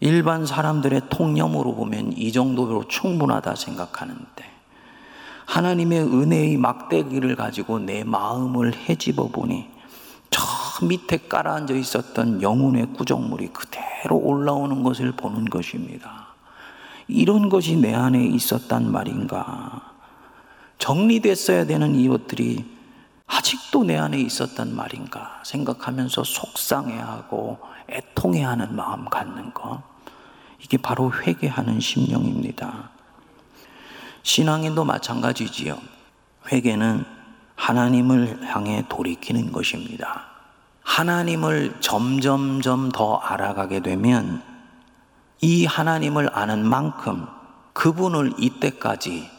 일반 0.01 0.45
사람들의 0.45 1.01
통념으로 1.09 1.75
보면 1.75 2.13
이 2.13 2.31
정도로 2.31 2.87
충분하다 2.89 3.55
생각하는데 3.55 4.45
하나님의 5.47 6.03
은혜의 6.03 6.59
막대기를 6.59 7.37
가지고 7.37 7.79
내 7.79 8.05
마음을 8.05 8.75
헤집어 8.75 9.29
보니 9.29 9.67
저 10.29 10.45
밑에 10.85 11.17
깔아앉아 11.27 11.73
있었던 11.73 12.43
영혼의 12.43 12.89
구정물이 12.93 13.49
그대로 13.49 14.19
올라오는 14.19 14.83
것을 14.83 15.13
보는 15.13 15.47
것입니다. 15.47 16.29
이런 17.09 17.49
것이 17.49 17.77
내 17.77 17.95
안에 17.95 18.23
있었단 18.27 18.93
말인가? 18.93 19.95
정리됐어야 20.77 21.65
되는 21.65 21.95
이것들이 21.95 22.78
아직도 23.29 23.85
내 23.85 23.97
안에 23.97 24.19
있었단 24.19 24.75
말인가 24.75 25.41
생각하면서 25.45 26.25
속상해하고 26.25 27.59
애통해하는 27.89 28.75
마음 28.75 29.05
갖는 29.05 29.55
것. 29.55 29.81
이게 30.61 30.77
바로 30.77 31.13
회개하는 31.13 31.79
심령입니다. 31.79 32.91
신앙인도 34.23 34.85
마찬가지지요. 34.85 35.79
회개는 36.51 37.05
하나님을 37.55 38.47
향해 38.47 38.85
돌이키는 38.89 39.53
것입니다. 39.53 40.27
하나님을 40.83 41.77
점점점 41.81 42.91
더 42.91 43.17
알아가게 43.17 43.81
되면 43.81 44.43
이 45.41 45.67
하나님을 45.67 46.31
아는 46.33 46.67
만큼 46.67 47.27
그분을 47.73 48.33
이때까지 48.39 49.31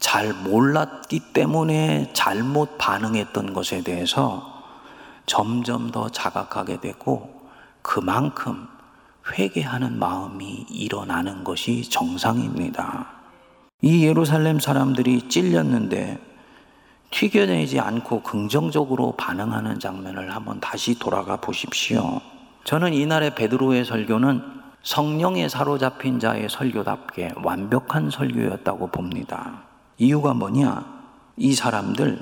잘 0.00 0.32
몰랐기 0.32 1.20
때문에 1.32 2.10
잘못 2.14 2.78
반응했던 2.78 3.52
것에 3.52 3.82
대해서 3.82 4.62
점점 5.26 5.90
더 5.90 6.08
자각하게 6.08 6.80
되고 6.80 7.48
그만큼 7.82 8.66
회개하는 9.30 9.98
마음이 9.98 10.66
일어나는 10.70 11.44
것이 11.44 11.88
정상입니다. 11.88 13.06
이 13.82 14.04
예루살렘 14.04 14.58
사람들이 14.58 15.28
찔렸는데 15.28 16.18
튀겨내지 17.10 17.78
않고 17.78 18.22
긍정적으로 18.22 19.12
반응하는 19.16 19.78
장면을 19.78 20.34
한번 20.34 20.60
다시 20.60 20.98
돌아가 20.98 21.36
보십시오. 21.36 22.20
저는 22.64 22.94
이날의 22.94 23.34
베드로의 23.34 23.84
설교는 23.84 24.42
성령에 24.82 25.48
사로잡힌 25.48 26.18
자의 26.18 26.48
설교답게 26.48 27.34
완벽한 27.42 28.10
설교였다고 28.10 28.88
봅니다. 28.88 29.69
이유가 30.00 30.32
뭐냐? 30.32 30.82
이 31.36 31.54
사람들 31.54 32.18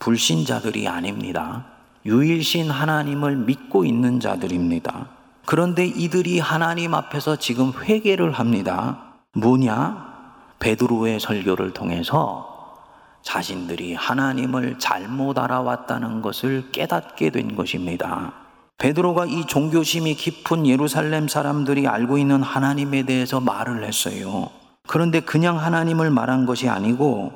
불신자들이 0.00 0.88
아닙니다. 0.88 1.66
유일신 2.04 2.68
하나님을 2.68 3.36
믿고 3.36 3.84
있는 3.84 4.18
자들입니다. 4.18 5.06
그런데 5.46 5.86
이들이 5.86 6.40
하나님 6.40 6.94
앞에서 6.94 7.36
회금 7.40 7.72
회개를 7.80 8.32
합니다. 8.32 9.14
뭐냐? 9.34 10.12
베드로의 10.58 11.20
설교를 11.20 11.72
통해서 11.72 12.80
자신들이 13.22 13.94
하나님을 13.94 14.80
잘못 14.80 15.38
알아왔다는 15.38 16.22
것을 16.22 16.72
깨닫게 16.72 17.30
된 17.30 17.54
것입니다. 17.54 18.32
베드로가 18.78 19.26
이 19.26 19.46
종교심이 19.46 20.16
깊은 20.16 20.66
예루살렘 20.66 21.28
사람들이 21.28 21.86
알고 21.86 22.18
있는 22.18 22.42
하나님에 22.42 23.04
대해서 23.04 23.38
말을 23.38 23.84
했어요. 23.84 24.50
그런데 24.86 25.20
그냥 25.20 25.58
하나님을 25.58 26.10
말한 26.10 26.44
것이 26.46 26.68
아니고 26.68 27.32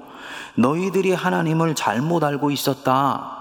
너희들이 0.57 1.13
하나님을 1.13 1.75
잘못 1.75 2.25
알고 2.25 2.51
있었다. 2.51 3.33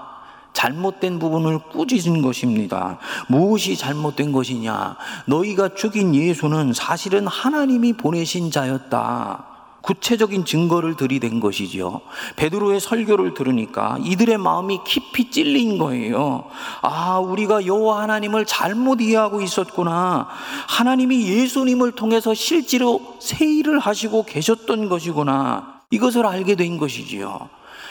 잘못된 0.52 1.18
부분을 1.18 1.58
꾸짖은 1.58 2.22
것입니다. 2.22 2.98
무엇이 3.28 3.76
잘못된 3.76 4.32
것이냐? 4.32 4.96
너희가 5.26 5.74
죽인 5.74 6.14
예수는 6.14 6.72
사실은 6.72 7.26
하나님이 7.26 7.92
보내신 7.94 8.50
자였다. 8.50 9.55
구체적인 9.86 10.44
증거를 10.44 10.96
들이댄 10.96 11.38
것이지요. 11.38 12.00
베드로의 12.34 12.80
설교를 12.80 13.34
들으니까 13.34 13.98
이들의 14.02 14.36
마음이 14.36 14.80
깊이 14.84 15.30
찔린 15.30 15.78
거예요. 15.78 16.44
아, 16.82 17.18
우리가 17.20 17.66
여호와 17.66 18.02
하나님을 18.02 18.46
잘못 18.46 19.00
이해하고 19.00 19.40
있었구나. 19.40 20.26
하나님이 20.68 21.28
예수님을 21.28 21.92
통해서 21.92 22.34
실제로 22.34 23.16
세일을 23.20 23.78
하시고 23.78 24.24
계셨던 24.24 24.88
것이구나. 24.88 25.82
이것을 25.92 26.26
알게 26.26 26.56
된 26.56 26.78
것이지요. 26.78 27.48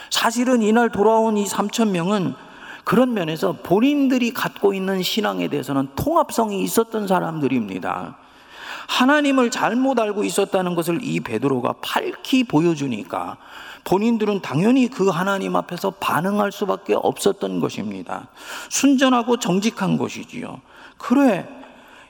사실은 0.10 0.62
이날 0.62 0.90
돌아온 0.92 1.38
이 1.38 1.46
3천 1.46 1.92
명은 1.92 2.36
그런 2.84 3.14
면에서 3.14 3.54
본인들이 3.54 4.34
갖고 4.34 4.74
있는 4.74 5.02
신앙에 5.02 5.48
대해서는 5.48 5.88
통합성이 5.96 6.62
있었던 6.62 7.08
사람들입니다. 7.08 8.18
하나님을 8.88 9.52
잘못 9.52 10.00
알고 10.00 10.24
있었다는 10.24 10.76
것을 10.76 11.00
이 11.04 11.20
베드로가 11.20 11.76
밝히 11.82 12.44
보여주니까 12.44 13.38
본인들은 13.84 14.42
당연히 14.42 14.88
그 14.90 15.10
하나님 15.10 15.56
앞에서 15.56 15.92
반응할 15.92 16.52
수밖에 16.52 16.96
없었던 16.96 17.60
것입니다. 17.60 18.28
순전하고 18.70 19.38
정직한 19.38 19.98
것이지요. 19.98 20.60
그래, 20.98 21.48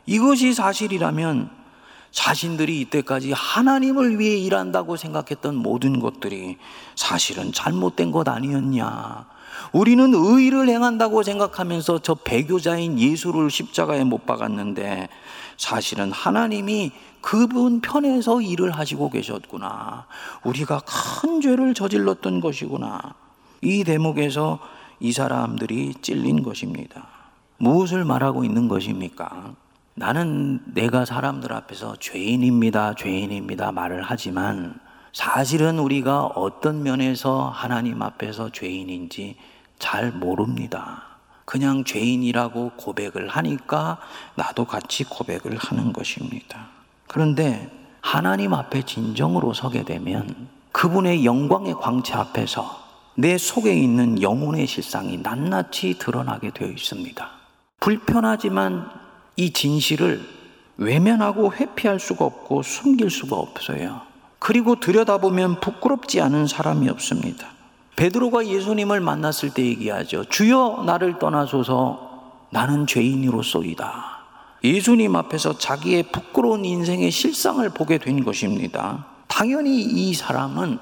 이것이 0.05 0.53
사실이라면 0.53 1.49
자신들이 2.11 2.79
이때까지 2.81 3.33
하나님을 3.33 4.19
위해 4.19 4.37
일한다고 4.37 4.95
생각했던 4.95 5.53
모든 5.55 5.99
것들이 5.99 6.57
사실은 6.95 7.51
잘못된 7.51 8.11
것 8.11 8.29
아니었냐. 8.29 9.25
우리는 9.71 10.13
의를 10.13 10.69
행한다고 10.69 11.23
생각하면서 11.23 11.99
저 11.99 12.15
배교자인 12.15 12.99
예수를 12.99 13.49
십자가에 13.49 14.03
못 14.03 14.25
박았는데 14.25 15.09
사실은 15.57 16.11
하나님이 16.11 16.91
그분 17.21 17.81
편에서 17.81 18.41
일을 18.41 18.71
하시고 18.71 19.09
계셨구나. 19.09 20.05
우리가 20.43 20.81
큰 20.85 21.41
죄를 21.41 21.73
저질렀던 21.73 22.39
것이구나. 22.39 23.15
이 23.61 23.83
대목에서 23.83 24.59
이 24.99 25.11
사람들이 25.11 25.95
찔린 26.01 26.43
것입니다. 26.43 27.07
무엇을 27.57 28.05
말하고 28.05 28.43
있는 28.43 28.67
것입니까? 28.67 29.55
나는 29.95 30.61
내가 30.73 31.05
사람들 31.05 31.51
앞에서 31.53 31.95
죄인입니다, 31.99 32.95
죄인입니다 32.95 33.71
말을 33.71 34.03
하지만 34.03 34.79
사실은 35.15 35.79
우리가 35.79 36.25
어떤 36.25 36.83
면에서 36.83 37.47
하나님 37.47 38.01
앞에서 38.01 38.49
죄인인지 38.49 39.37
잘 39.79 40.11
모릅니다. 40.11 41.03
그냥 41.45 41.85
죄인이라고 41.85 42.73
고백을 42.75 43.29
하니까 43.29 43.97
나도 44.35 44.65
같이 44.65 45.05
고백을 45.05 45.55
하는 45.55 45.93
것입니다. 45.93 46.67
그런데 47.07 47.71
하나님 48.01 48.53
앞에 48.53 48.81
진정으로 48.81 49.53
서게 49.53 49.85
되면 49.85 50.49
그분의 50.73 51.23
영광의 51.23 51.75
광채 51.75 52.13
앞에서 52.13 52.77
내 53.15 53.37
속에 53.37 53.73
있는 53.73 54.21
영혼의 54.21 54.67
실상이 54.67 55.19
낱낱이 55.19 55.97
드러나게 55.97 56.51
되어 56.51 56.67
있습니다. 56.67 57.29
불편하지만 57.79 58.89
이 59.37 59.53
진실을 59.53 60.27
외면하고 60.75 61.53
회피할 61.53 62.01
수가 62.01 62.25
없고 62.25 62.63
숨길 62.63 63.09
수가 63.09 63.37
없어요. 63.37 64.04
그리고 64.45 64.79
들여다보면 64.79 65.59
부끄럽지 65.59 66.21
않은 66.21 66.45
사람이 66.45 66.87
없습니다. 66.89 67.47
베드로가 67.95 68.45
예수님을 68.45 68.99
만났을 68.99 69.49
때 69.49 69.65
얘기하죠. 69.65 70.25
주여 70.25 70.83
나를 70.85 71.17
떠나소서 71.17 72.43
나는 72.51 72.85
죄인으로소이다. 72.85 74.19
예수님 74.63 75.15
앞에서 75.15 75.57
자기의 75.57 76.03
부끄러운 76.11 76.63
인생의 76.63 77.09
실상을 77.09 77.67
보게 77.71 77.97
된 77.97 78.23
것입니다. 78.23 79.07
당연히 79.27 79.81
이 79.81 80.13
사람은 80.13 80.77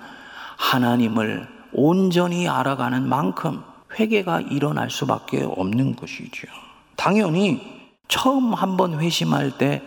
하나님을 0.58 1.47
온전히 1.71 2.49
알아가는 2.49 3.08
만큼 3.08 3.63
회개가 3.97 4.41
일어날 4.41 4.89
수밖에 4.89 5.41
없는 5.41 5.95
것이죠. 5.95 6.49
당연히 6.97 7.62
처음 8.10 8.54
한 8.54 8.76
번 8.76 8.99
회심할 8.99 9.58
때 9.58 9.82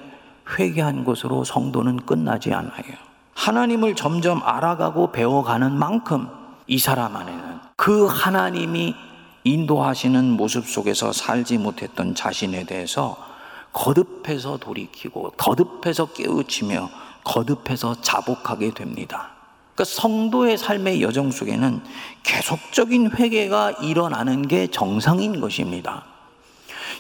회개한 0.59 1.05
것으로 1.05 1.45
성도는 1.45 2.07
끝나지 2.07 2.55
않아요. 2.55 3.06
하나님을 3.37 3.95
점점 3.95 4.41
알아가고 4.43 5.13
배워가는 5.13 5.79
만큼 5.79 6.27
이 6.67 6.79
사람 6.79 7.15
안에는 7.15 7.61
그 7.77 8.07
하나님이 8.07 8.97
인도하시는 9.45 10.31
모습 10.33 10.67
속에서 10.67 11.13
살지 11.13 11.59
못했던 11.59 12.15
자신에 12.15 12.65
대해서 12.65 13.17
거듭해서 13.73 14.57
돌이키고 14.57 15.35
거듭해서 15.37 16.07
깨우치며 16.07 16.89
거듭해서 17.23 18.01
자복하게 18.01 18.73
됩니다. 18.73 19.31
그러니까 19.75 19.85
성도의 19.85 20.57
삶의 20.57 21.03
여정 21.03 21.31
속에는 21.31 21.83
계속적인 22.23 23.13
회개가 23.13 23.73
일어나는 23.83 24.49
게 24.49 24.67
정상인 24.69 25.41
것입니다. 25.41 26.05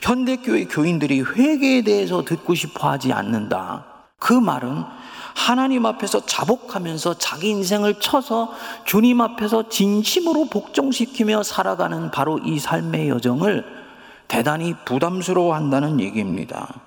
현대교회 0.02 0.66
교인들이 0.66 1.22
회개에 1.22 1.82
대해서 1.82 2.22
듣고 2.22 2.54
싶어 2.54 2.90
하지 2.90 3.12
않는다. 3.14 3.86
그 4.18 4.34
말은 4.34 4.84
하나님 5.36 5.84
앞에서 5.84 6.24
자복하면서 6.24 7.18
자기 7.18 7.50
인생을 7.50 8.00
쳐서 8.00 8.54
주님 8.86 9.20
앞에서 9.20 9.68
진심으로 9.68 10.46
복종시키며 10.46 11.42
살아가는 11.42 12.10
바로 12.10 12.38
이 12.38 12.58
삶의 12.58 13.10
여정을 13.10 13.64
대단히 14.28 14.74
부담스러워 14.86 15.54
한다는 15.54 16.00
얘기입니다. 16.00 16.80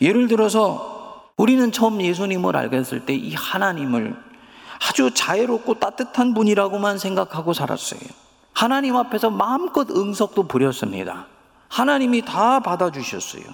예를 0.00 0.26
들어서 0.26 1.30
우리는 1.36 1.70
처음 1.70 2.02
예수님을 2.02 2.56
알겠을 2.56 3.06
때 3.06 3.14
이 3.14 3.34
하나님을 3.34 4.16
아주 4.88 5.12
자애롭고 5.14 5.74
따뜻한 5.74 6.34
분이라고만 6.34 6.98
생각하고 6.98 7.52
살았어요. 7.52 8.00
하나님 8.52 8.96
앞에서 8.96 9.30
마음껏 9.30 9.88
응석도 9.90 10.48
부렸습니다. 10.48 11.26
하나님이 11.68 12.22
다 12.24 12.58
받아주셨어요. 12.58 13.44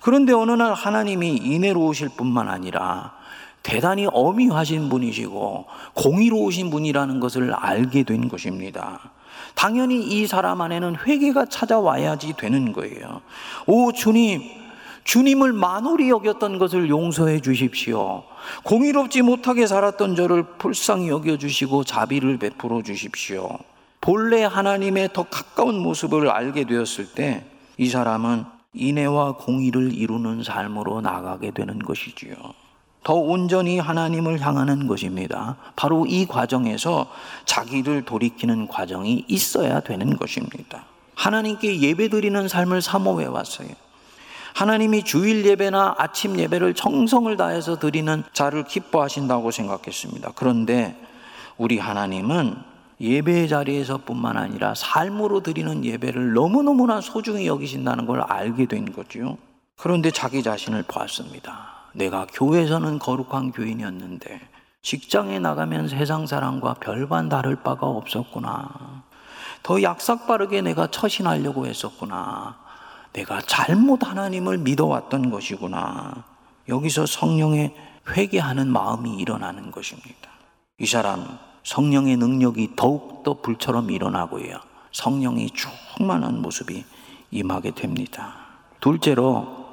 그런데 0.00 0.32
어느 0.32 0.50
날 0.50 0.74
하나님이 0.74 1.36
인내로우실 1.36 2.10
뿐만 2.16 2.48
아니라 2.48 3.19
대단히 3.62 4.06
어미하신 4.10 4.88
분이시고 4.88 5.66
공의로우신 5.94 6.70
분이라는 6.70 7.20
것을 7.20 7.52
알게 7.52 8.04
된 8.04 8.28
것입니다. 8.28 9.10
당연히 9.54 10.02
이 10.02 10.26
사람 10.26 10.60
안에는 10.60 10.96
회개가 11.06 11.46
찾아와야지 11.46 12.34
되는 12.36 12.72
거예요. 12.72 13.20
오 13.66 13.92
주님, 13.92 14.42
주님을 15.04 15.52
만홀히 15.52 16.08
여겼던 16.10 16.58
것을 16.58 16.88
용서해 16.88 17.40
주십시오. 17.40 18.22
공의롭지 18.64 19.22
못하게 19.22 19.66
살았던 19.66 20.16
저를 20.16 20.44
불쌍히 20.58 21.08
여겨 21.08 21.36
주시고 21.36 21.84
자비를 21.84 22.38
베풀어 22.38 22.82
주십시오. 22.82 23.58
본래 24.00 24.44
하나님의 24.44 25.10
더 25.12 25.24
가까운 25.24 25.78
모습을 25.78 26.30
알게 26.30 26.64
되었을 26.64 27.12
때 27.12 27.50
이 27.80 27.88
사람은 27.88 28.44
인애와 28.74 29.38
공의를 29.38 29.94
이루는 29.94 30.42
삶으로 30.42 31.00
나가게 31.00 31.50
되는 31.50 31.78
것이지요. 31.78 32.34
더 33.02 33.14
온전히 33.14 33.78
하나님을 33.78 34.40
향하는 34.40 34.86
것입니다. 34.86 35.56
바로 35.74 36.06
이 36.06 36.26
과정에서 36.26 37.06
자기를 37.46 38.04
돌이키는 38.04 38.68
과정이 38.68 39.24
있어야 39.26 39.80
되는 39.80 40.16
것입니다. 40.16 40.84
하나님께 41.14 41.80
예배드리는 41.80 42.48
삶을 42.48 42.82
사모해 42.82 43.26
왔어요. 43.26 43.68
하나님이 44.54 45.04
주일 45.04 45.46
예배나 45.46 45.94
아침 45.98 46.38
예배를 46.38 46.74
정성을 46.74 47.34
다해서 47.36 47.78
드리는 47.78 48.22
자를 48.32 48.64
기뻐하신다고 48.64 49.50
생각했습니다. 49.50 50.32
그런데 50.34 50.96
우리 51.56 51.78
하나님은 51.78 52.56
예배 53.00 53.48
자리에서뿐만 53.48 54.36
아니라 54.36 54.74
삶으로 54.74 55.40
드리는 55.40 55.84
예배를 55.84 56.34
너무너무나 56.34 57.00
소중히 57.00 57.46
여기신다는 57.46 58.06
걸 58.06 58.20
알게 58.20 58.66
된 58.66 58.92
거죠. 58.92 59.38
그런데 59.76 60.10
자기 60.10 60.42
자신을 60.42 60.82
보았습니다. 60.82 61.79
내가 61.94 62.26
교회에서는 62.32 62.98
거룩한 62.98 63.52
교인이었는데 63.52 64.40
직장에 64.82 65.38
나가면 65.38 65.88
세상 65.88 66.26
사람과 66.26 66.74
별반 66.74 67.28
다를 67.28 67.56
바가 67.56 67.86
없었구나. 67.86 69.02
더 69.62 69.82
약삭빠르게 69.82 70.62
내가 70.62 70.86
처신하려고 70.86 71.66
했었구나. 71.66 72.58
내가 73.12 73.40
잘못 73.42 74.06
하나님을 74.06 74.58
믿어왔던 74.58 75.30
것이구나. 75.30 76.24
여기서 76.68 77.06
성령의 77.06 77.74
회개하는 78.08 78.68
마음이 78.68 79.16
일어나는 79.16 79.70
것입니다. 79.70 80.30
이 80.78 80.86
사람 80.86 81.38
성령의 81.64 82.16
능력이 82.16 82.70
더욱더 82.76 83.40
불처럼 83.42 83.90
일어나고요. 83.90 84.60
성령이 84.92 85.50
충만한 85.50 86.40
모습이 86.40 86.84
임하게 87.30 87.72
됩니다. 87.72 88.34
둘째로 88.80 89.66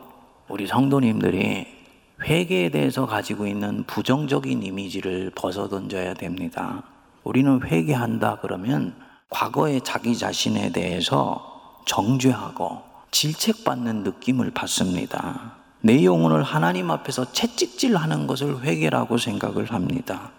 우리 0.50 0.68
성도님들이 0.68 1.77
회개에 2.24 2.70
대해서 2.70 3.06
가지고 3.06 3.48
있는 3.48 3.84
부정적인 3.86 4.64
이미지를 4.64 5.32
벗어던져야 5.36 6.16
됩니다. 6.16 6.84
우리는 7.24 7.62
회개한다 7.64 8.40
그러면 8.42 8.96
과거의 9.30 9.82
자기 9.82 10.18
자신에 10.18 10.72
대해서 10.72 11.82
정죄하고 11.86 12.82
질책받는 13.12 14.04
느낌을 14.04 14.52
받습니다. 14.52 15.54
내 15.82 16.04
영혼을 16.04 16.44
하나님 16.44 16.90
앞에서 16.92 17.32
채찍질하는 17.32 18.28
것을 18.28 18.62
회개라고 18.62 19.18
생각을 19.18 19.72
합니다. 19.72 20.32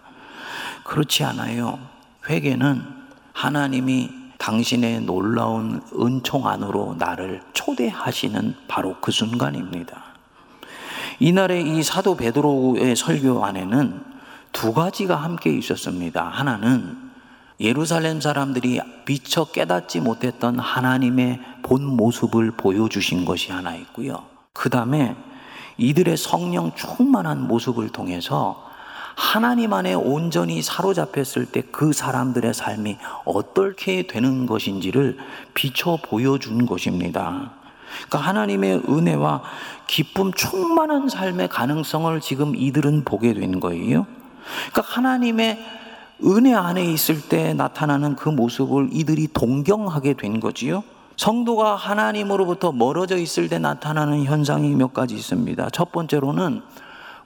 그렇지 0.84 1.24
않아요. 1.24 1.78
회개는 2.28 2.82
하나님이 3.32 4.10
당신의 4.38 5.02
놀라운 5.02 5.80
은총 5.98 6.46
안으로 6.46 6.96
나를 6.98 7.42
초대하시는 7.52 8.54
바로 8.66 8.96
그 9.00 9.10
순간입니다. 9.10 10.07
이날의 11.20 11.76
이 11.76 11.82
사도 11.82 12.16
베드로의 12.16 12.96
설교 12.96 13.44
안에는 13.44 14.04
두 14.52 14.72
가지가 14.72 15.16
함께 15.16 15.50
있었습니다. 15.50 16.22
하나는 16.24 16.96
예루살렘 17.60 18.20
사람들이 18.20 18.80
미처 19.04 19.44
깨닫지 19.44 20.00
못했던 20.00 20.58
하나님의 20.58 21.40
본 21.62 21.84
모습을 21.84 22.52
보여주신 22.52 23.24
것이 23.24 23.50
하나 23.50 23.74
있고요. 23.74 24.24
그 24.52 24.70
다음에 24.70 25.16
이들의 25.76 26.16
성령 26.16 26.72
충만한 26.74 27.46
모습을 27.46 27.88
통해서 27.88 28.64
하나님 29.16 29.72
안에 29.72 29.94
온전히 29.94 30.62
사로잡혔을 30.62 31.46
때 31.46 31.62
그 31.72 31.92
사람들의 31.92 32.54
삶이 32.54 32.98
어떻게 33.24 34.06
되는 34.06 34.46
것인지를 34.46 35.18
비춰 35.54 35.98
보여준 36.02 36.66
것입니다. 36.66 37.57
그러니까 38.06 38.18
하나님의 38.18 38.82
은혜와 38.88 39.42
기쁨 39.86 40.32
충만한 40.32 41.08
삶의 41.08 41.48
가능성을 41.48 42.20
지금 42.20 42.54
이들은 42.54 43.04
보게 43.04 43.34
된 43.34 43.60
거예요. 43.60 44.06
그러니까 44.70 44.82
하나님의 44.94 45.58
은혜 46.24 46.54
안에 46.54 46.84
있을 46.84 47.28
때 47.28 47.54
나타나는 47.54 48.16
그 48.16 48.28
모습을 48.28 48.88
이들이 48.92 49.28
동경하게 49.32 50.14
된 50.14 50.40
거지요. 50.40 50.82
성도가 51.16 51.74
하나님으로부터 51.76 52.72
멀어져 52.72 53.16
있을 53.16 53.48
때 53.48 53.58
나타나는 53.58 54.24
현상이 54.24 54.74
몇 54.74 54.94
가지 54.94 55.14
있습니다. 55.14 55.70
첫 55.70 55.92
번째로는 55.92 56.62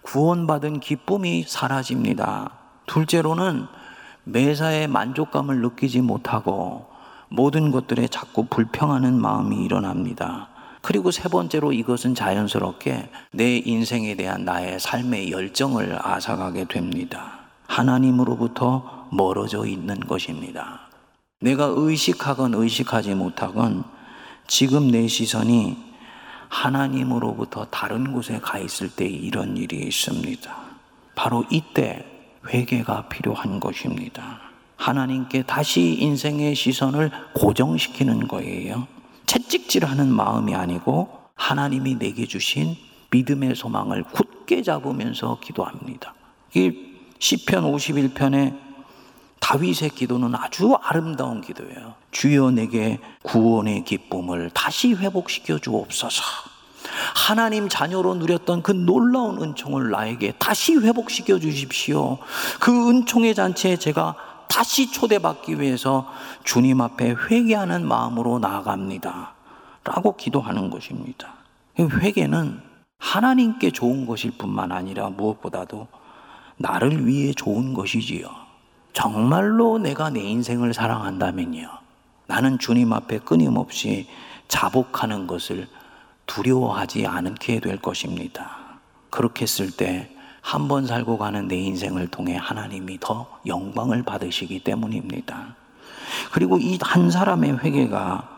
구원받은 0.02 0.80
기쁨이 0.80 1.44
사라집니다. 1.46 2.50
둘째로는 2.86 3.66
매사에 4.24 4.86
만족감을 4.86 5.60
느끼지 5.60 6.00
못하고 6.00 6.86
모든 7.28 7.70
것들에 7.70 8.08
자꾸 8.08 8.46
불평하는 8.46 9.18
마음이 9.18 9.64
일어납니다. 9.64 10.48
그리고 10.82 11.12
세 11.12 11.28
번째로 11.28 11.72
이것은 11.72 12.14
자연스럽게 12.14 13.08
내 13.32 13.56
인생에 13.56 14.16
대한 14.16 14.44
나의 14.44 14.80
삶의 14.80 15.30
열정을 15.30 15.98
앗아가게 16.02 16.64
됩니다. 16.64 17.38
하나님으로부터 17.68 19.08
멀어져 19.12 19.64
있는 19.64 20.00
것입니다. 20.00 20.80
내가 21.40 21.66
의식하건 21.74 22.54
의식하지 22.54 23.14
못하건 23.14 23.84
지금 24.48 24.90
내 24.90 25.06
시선이 25.06 25.76
하나님으로부터 26.48 27.66
다른 27.70 28.12
곳에 28.12 28.38
가 28.40 28.58
있을 28.58 28.90
때 28.90 29.06
이런 29.06 29.56
일이 29.56 29.86
있습니다. 29.86 30.54
바로 31.14 31.44
이때 31.50 32.04
회개가 32.48 33.08
필요한 33.08 33.60
것입니다. 33.60 34.40
하나님께 34.76 35.44
다시 35.44 35.96
인생의 36.00 36.54
시선을 36.56 37.10
고정시키는 37.34 38.26
거예요. 38.26 38.86
채찍질하는 39.32 40.12
마음이 40.12 40.54
아니고 40.54 41.08
하나님이 41.34 41.98
내게 41.98 42.26
주신 42.26 42.76
믿음의 43.10 43.54
소망을 43.54 44.02
굳게 44.02 44.62
잡으면서 44.62 45.38
기도합니다. 45.40 46.14
이 46.54 46.70
시편 47.18 47.64
51편의 47.64 48.54
다윗의 49.40 49.90
기도는 49.90 50.34
아주 50.34 50.76
아름다운 50.82 51.40
기도예요. 51.40 51.94
주여 52.10 52.50
내게 52.50 53.00
구원의 53.22 53.84
기쁨을 53.84 54.50
다시 54.52 54.92
회복시켜 54.92 55.58
주옵소서. 55.58 56.22
하나님 57.16 57.70
자녀로 57.70 58.16
누렸던 58.16 58.62
그 58.62 58.72
놀라운 58.72 59.42
은총을 59.42 59.90
나에게 59.90 60.34
다시 60.38 60.74
회복시켜 60.74 61.38
주십시오. 61.38 62.18
그 62.60 62.90
은총의 62.90 63.34
잔치에 63.34 63.76
제가 63.76 64.14
다시 64.52 64.92
초대받기 64.92 65.60
위해서 65.60 66.06
주님 66.44 66.82
앞에 66.82 67.16
회개하는 67.30 67.88
마음으로 67.88 68.38
나아갑니다. 68.38 69.32
라고 69.82 70.14
기도하는 70.14 70.68
것입니다. 70.68 71.32
회개는 71.78 72.60
하나님께 72.98 73.70
좋은 73.70 74.04
것일 74.04 74.32
뿐만 74.36 74.70
아니라 74.70 75.08
무엇보다도 75.08 75.88
나를 76.58 77.06
위해 77.06 77.32
좋은 77.32 77.72
것이지요. 77.72 78.28
정말로 78.92 79.78
내가 79.78 80.10
내 80.10 80.20
인생을 80.20 80.74
사랑한다면요. 80.74 81.70
나는 82.26 82.58
주님 82.58 82.92
앞에 82.92 83.20
끊임없이 83.20 84.06
자복하는 84.48 85.26
것을 85.26 85.66
두려워하지 86.26 87.06
않게 87.06 87.60
될 87.60 87.78
것입니다. 87.78 88.58
그렇게 89.08 89.44
했을 89.44 89.70
때 89.70 90.14
한 90.42 90.68
번 90.68 90.86
살고 90.86 91.18
가는 91.18 91.48
내 91.48 91.56
인생을 91.56 92.08
통해 92.08 92.36
하나님이 92.36 92.98
더 93.00 93.26
영광을 93.46 94.02
받으시기 94.02 94.60
때문입니다. 94.60 95.56
그리고 96.32 96.58
이 96.58 96.78
한 96.82 97.10
사람의 97.10 97.58
회개가 97.60 98.28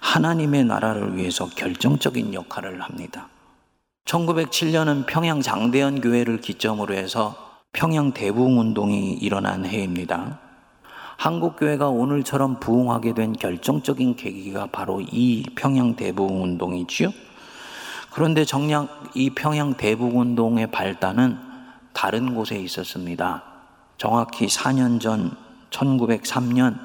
하나님의 0.00 0.64
나라를 0.64 1.16
위해서 1.16 1.48
결정적인 1.48 2.34
역할을 2.34 2.80
합니다. 2.82 3.28
1907년은 4.04 5.06
평양 5.06 5.40
장대현 5.40 6.00
교회를 6.02 6.40
기점으로 6.40 6.94
해서 6.94 7.34
평양 7.72 8.12
대부흥 8.12 8.60
운동이 8.60 9.14
일어난 9.14 9.64
해입니다. 9.66 10.38
한국 11.16 11.56
교회가 11.56 11.88
오늘처럼 11.88 12.60
부흥하게 12.60 13.14
된 13.14 13.32
결정적인 13.32 14.16
계기가 14.16 14.68
바로 14.70 15.00
이 15.00 15.42
평양 15.56 15.96
대부흥 15.96 16.42
운동이지요. 16.42 17.10
그런데 18.12 18.44
정작 18.44 18.88
이 19.14 19.30
평양 19.30 19.74
대북운동의 19.74 20.70
발단은 20.70 21.38
다른 21.96 22.34
곳에 22.34 22.58
있었습니다. 22.58 23.42
정확히 23.96 24.48
4년 24.48 25.00
전 25.00 25.34
1903년 25.70 26.78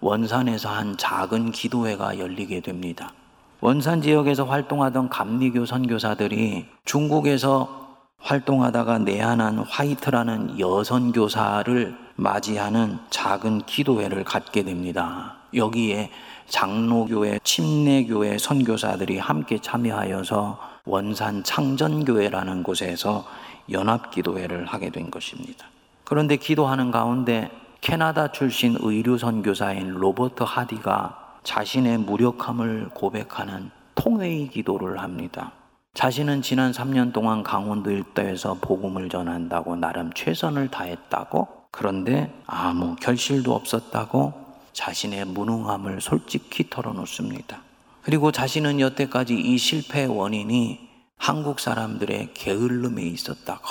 원산에서 0.00 0.68
한 0.68 0.96
작은 0.96 1.52
기도회가 1.52 2.18
열리게 2.18 2.58
됩니다. 2.58 3.12
원산 3.60 4.02
지역에서 4.02 4.44
활동하던 4.44 5.10
감리교 5.10 5.64
선교사들이 5.64 6.66
중국에서 6.84 7.98
활동하다가 8.18 8.98
내한한 8.98 9.58
화이트라는 9.58 10.58
여선 10.58 11.12
교사를 11.12 11.96
맞이하는 12.16 12.98
작은 13.10 13.62
기도회를 13.66 14.24
갖게 14.24 14.64
됩니다. 14.64 15.36
여기에 15.54 16.10
장로교회, 16.48 17.38
침례교회 17.44 18.38
선교사들이 18.38 19.18
함께 19.18 19.60
참여하여서 19.60 20.71
원산 20.84 21.44
창전교회라는 21.44 22.62
곳에서 22.62 23.24
연합기도회를 23.70 24.66
하게 24.66 24.90
된 24.90 25.10
것입니다. 25.10 25.66
그런데 26.04 26.36
기도하는 26.36 26.90
가운데 26.90 27.50
캐나다 27.80 28.32
출신 28.32 28.76
의류 28.80 29.18
선교사인 29.18 29.90
로버트 29.90 30.44
하디가 30.44 31.38
자신의 31.44 31.98
무력함을 31.98 32.90
고백하는 32.94 33.70
통회의 33.94 34.48
기도를 34.48 35.00
합니다. 35.00 35.52
자신은 35.94 36.42
지난 36.42 36.72
3년 36.72 37.12
동안 37.12 37.42
강원도 37.42 37.90
일대에서 37.90 38.54
복음을 38.60 39.08
전한다고 39.08 39.76
나름 39.76 40.12
최선을 40.14 40.68
다했다고 40.68 41.48
그런데 41.70 42.32
아무 42.46 42.96
결실도 42.96 43.54
없었다고 43.54 44.32
자신의 44.72 45.26
무능함을 45.26 46.00
솔직히 46.00 46.68
털어놓습니다. 46.70 47.60
그리고 48.02 48.32
자신은 48.32 48.80
여태까지 48.80 49.34
이 49.34 49.58
실패의 49.58 50.08
원인이 50.08 50.88
한국 51.16 51.60
사람들의 51.60 52.34
게을름에 52.34 53.02
있었다고 53.02 53.62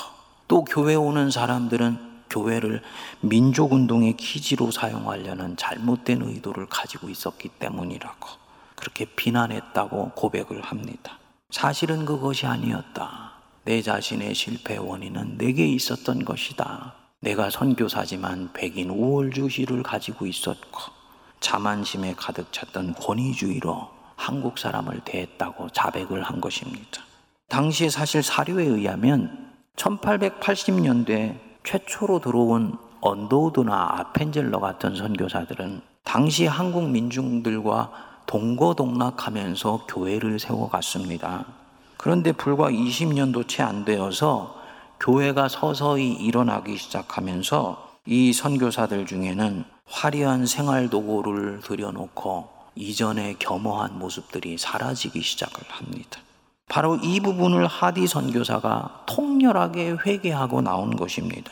또 0.47 0.63
교회 0.63 0.95
오는 0.95 1.29
사람들은 1.29 2.11
교회를 2.29 2.81
민족운동의 3.19 4.15
기지로 4.15 4.71
사용하려는 4.71 5.57
잘못된 5.57 6.21
의도를 6.21 6.67
가지고 6.67 7.09
있었기 7.09 7.49
때문이라고 7.59 8.29
그렇게 8.75 9.05
비난했다고 9.05 10.11
고백을 10.15 10.61
합니다. 10.61 11.19
사실은 11.49 12.05
그것이 12.05 12.45
아니었다. 12.45 13.33
내 13.65 13.81
자신의 13.81 14.33
실패 14.33 14.77
원인은 14.77 15.37
내게 15.37 15.67
있었던 15.67 16.23
것이다. 16.23 16.95
내가 17.19 17.49
선교사지만 17.49 18.53
백인 18.53 18.89
우월주의를 18.89 19.83
가지고 19.83 20.25
있었고 20.25 20.79
자만심에 21.41 22.15
가득 22.15 22.51
찼던 22.53 22.95
권위주의로 22.95 24.00
한국 24.21 24.59
사람을 24.59 25.01
대했다고 25.03 25.69
자백을 25.69 26.21
한 26.21 26.39
것입니다. 26.39 27.01
당시 27.49 27.89
사실 27.89 28.21
사료에 28.21 28.63
의하면 28.63 29.51
1880년대 29.75 31.39
최초로 31.63 32.19
들어온 32.19 32.77
언더우드나 33.01 33.95
아펜젤러 33.97 34.59
같은 34.59 34.95
선교사들은 34.95 35.81
당시 36.03 36.45
한국 36.45 36.87
민중들과 36.91 37.91
동거동락하면서 38.27 39.87
교회를 39.87 40.39
세워갔습니다. 40.39 41.45
그런데 41.97 42.31
불과 42.31 42.69
20년도 42.69 43.47
채 43.47 43.63
안 43.63 43.85
되어서 43.85 44.55
교회가 44.99 45.47
서서히 45.47 46.13
일어나기 46.13 46.77
시작하면서 46.77 47.89
이 48.05 48.33
선교사들 48.33 49.07
중에는 49.07 49.63
화려한 49.85 50.45
생활 50.45 50.91
도구를 50.91 51.61
들여놓고 51.61 52.60
이전의 52.75 53.37
겸허한 53.39 53.99
모습들이 53.99 54.57
사라지기 54.57 55.21
시작을 55.21 55.63
합니다. 55.69 56.21
바로 56.69 56.95
이 56.95 57.19
부분을 57.19 57.67
하디 57.67 58.07
선교사가 58.07 59.03
통렬하게 59.05 59.97
회개하고 60.05 60.61
나온 60.61 60.95
것입니다. 60.95 61.51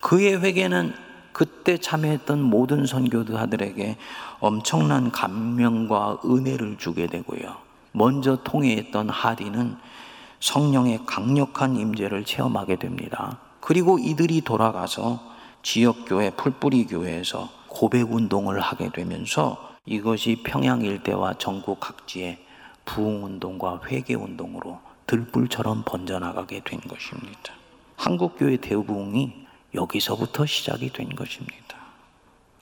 그의 0.00 0.42
회개는 0.42 0.92
그때 1.32 1.78
참여했던 1.78 2.42
모든 2.42 2.84
선교사들에게 2.84 3.96
엄청난 4.40 5.10
감명과 5.10 6.18
은혜를 6.24 6.76
주게 6.78 7.06
되고요. 7.06 7.56
먼저 7.92 8.36
통회했던 8.42 9.08
하디는 9.08 9.76
성령의 10.40 11.00
강력한 11.06 11.76
임재를 11.76 12.24
체험하게 12.24 12.76
됩니다. 12.76 13.38
그리고 13.60 13.98
이들이 13.98 14.42
돌아가서 14.42 15.20
지역교회 15.62 16.30
풀뿌리 16.30 16.86
교회에서 16.86 17.48
고백 17.68 18.12
운동을 18.12 18.60
하게 18.60 18.90
되면서 18.90 19.67
이것이 19.88 20.42
평양 20.44 20.82
일대와 20.82 21.34
전국 21.38 21.80
각지에 21.80 22.38
부흥 22.84 23.24
운동과 23.24 23.80
회개 23.86 24.14
운동으로 24.14 24.80
들불처럼 25.06 25.82
번져나가게 25.86 26.60
된 26.62 26.78
것입니다. 26.80 27.54
한국 27.96 28.36
교회 28.38 28.58
대부흥이 28.58 29.32
여기서부터 29.74 30.44
시작이 30.44 30.92
된 30.92 31.08
것입니다. 31.14 31.78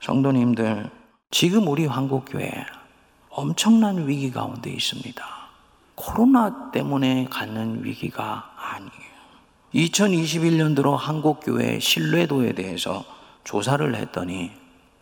성도님들, 0.01 0.89
지금 1.33 1.67
우리 1.67 1.87
한국교회 1.87 2.65
엄청난 3.31 4.07
위기 4.07 4.31
가운데 4.31 4.71
있습니다. 4.71 5.25
코로나 5.97 6.71
때문에 6.71 7.27
갖는 7.29 7.85
위기가 7.85 8.53
아니에요. 8.57 9.17
2021년 9.75 10.77
들어 10.77 10.95
한국교회 10.95 11.81
신뢰도에 11.81 12.53
대해서 12.53 13.05
조사를 13.43 13.95
했더니 13.97 14.53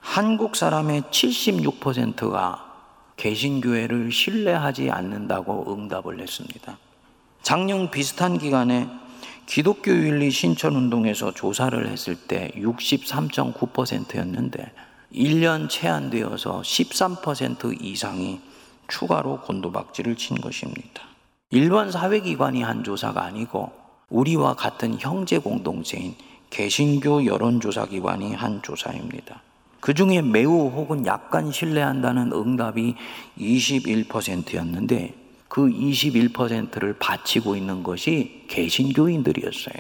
한국 0.05 0.55
사람의 0.55 1.03
76%가 1.11 2.73
개신교회를 3.17 4.13
신뢰하지 4.13 4.91
않는다고 4.91 5.75
응답을 5.75 6.21
했습니다. 6.21 6.79
작년 7.43 7.91
비슷한 7.91 8.39
기간에 8.39 8.89
기독교 9.47 9.91
윤리 9.91 10.31
신천 10.31 10.77
운동에서 10.77 11.33
조사를 11.33 11.89
했을 11.89 12.17
때 12.17 12.53
63.9%였는데 12.55 14.73
1년 15.13 15.69
채 15.71 15.89
안 15.89 16.11
되어서 16.11 16.61
13% 16.61 17.83
이상이 17.83 18.41
추가로 18.87 19.41
곤도박질을 19.41 20.17
친 20.17 20.39
것입니다. 20.41 21.03
일반 21.51 21.91
사회기관이 21.91 22.63
한 22.63 22.85
조사가 22.85 23.25
아니고 23.25 23.73
우리와 24.11 24.55
같은 24.55 25.01
형제 25.01 25.39
공동체인 25.39 26.15
개신교 26.51 27.25
여론조사기관이 27.25 28.35
한 28.35 28.63
조사입니다. 28.63 29.41
그 29.85 29.93
중에 29.93 30.23
매우 30.23 30.71
혹은 30.71 31.05
약간 31.05 31.53
신뢰한다는 31.53 32.33
응답이 32.33 32.95
21%였는데 33.39 35.15
그 35.47 35.69
21%를 35.69 36.95
바치고 36.99 37.55
있는 37.55 37.83
것이 37.83 38.47
개신교인들이었어요. 38.49 39.75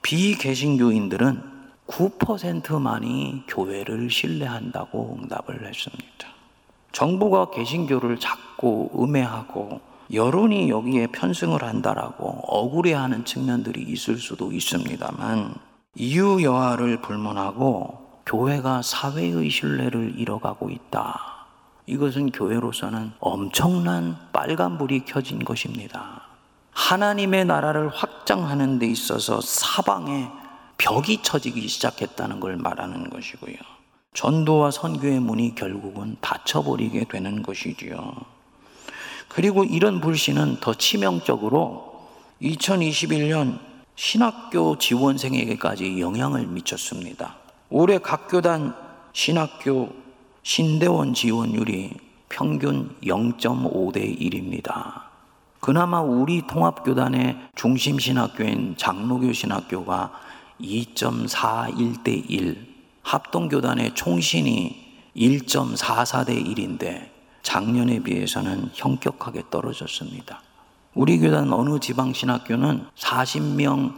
비개신교인들은 0.00 1.42
9%만이 1.86 3.42
교회를 3.46 4.08
신뢰한다고 4.08 5.18
응답을 5.20 5.66
했습니다. 5.66 6.28
정부가 6.92 7.50
개신교를 7.50 8.20
자꾸 8.20 8.88
음해하고 8.96 9.82
여론이 10.14 10.70
여기에 10.70 11.08
편승을 11.08 11.62
한다라고 11.62 12.26
억울해하는 12.46 13.26
측면들이 13.26 13.82
있을 13.82 14.16
수도 14.16 14.50
있습니다만 14.50 15.56
이유 15.94 16.42
여하를 16.42 17.02
불문하고 17.02 18.01
교회가 18.26 18.82
사회의 18.82 19.50
신뢰를 19.50 20.18
잃어가고 20.18 20.70
있다. 20.70 21.46
이것은 21.86 22.30
교회로서는 22.30 23.12
엄청난 23.18 24.16
빨간불이 24.32 25.04
켜진 25.04 25.44
것입니다. 25.44 26.22
하나님의 26.70 27.44
나라를 27.44 27.88
확장하는 27.88 28.78
데 28.78 28.86
있어서 28.86 29.40
사방에 29.40 30.28
벽이 30.78 31.22
쳐지기 31.22 31.68
시작했다는 31.68 32.40
걸 32.40 32.56
말하는 32.56 33.10
것이고요. 33.10 33.56
전도와 34.14 34.70
선교의 34.70 35.20
문이 35.20 35.54
결국은 35.54 36.16
닫혀버리게 36.20 37.04
되는 37.04 37.42
것이지요. 37.42 38.14
그리고 39.28 39.64
이런 39.64 40.00
불신은 40.00 40.60
더 40.60 40.74
치명적으로 40.74 42.08
2021년 42.42 43.58
신학교 43.96 44.76
지원생에게까지 44.78 46.00
영향을 46.00 46.46
미쳤습니다. 46.46 47.41
올해 47.74 47.96
각 47.96 48.28
교단 48.28 48.74
신학교 49.14 49.88
신대원 50.42 51.14
지원율이 51.14 51.94
평균 52.28 52.94
0.5대 53.02 54.20
1입니다. 54.20 55.04
그나마 55.58 56.02
우리 56.02 56.46
통합교단의 56.46 57.48
중심 57.54 57.98
신학교인 57.98 58.74
장로교 58.76 59.32
신학교가 59.32 60.12
2.41대 60.60 62.28
1, 62.28 62.74
합동교단의 63.04 63.94
총신이 63.94 65.12
1.44대 65.16 66.44
1인데 66.44 67.08
작년에 67.40 68.00
비해서는 68.00 68.68
현격하게 68.74 69.44
떨어졌습니다. 69.50 70.42
우리 70.92 71.18
교단 71.18 71.50
어느 71.50 71.78
지방 71.78 72.12
신학교는 72.12 72.84
40명 72.98 73.94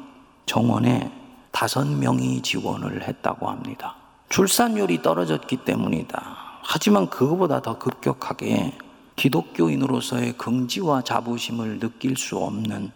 정원에 0.46 1.23
다섯 1.54 1.86
명이 1.86 2.42
지원을 2.42 3.06
했다고 3.06 3.48
합니다. 3.48 3.94
출산율이 4.28 5.02
떨어졌기 5.02 5.58
때문이다. 5.58 6.60
하지만 6.64 7.08
그거보다 7.08 7.62
더 7.62 7.78
급격하게 7.78 8.76
기독교인으로서의 9.14 10.36
긍지와 10.36 11.02
자부심을 11.02 11.78
느낄 11.78 12.16
수 12.16 12.38
없는 12.38 12.90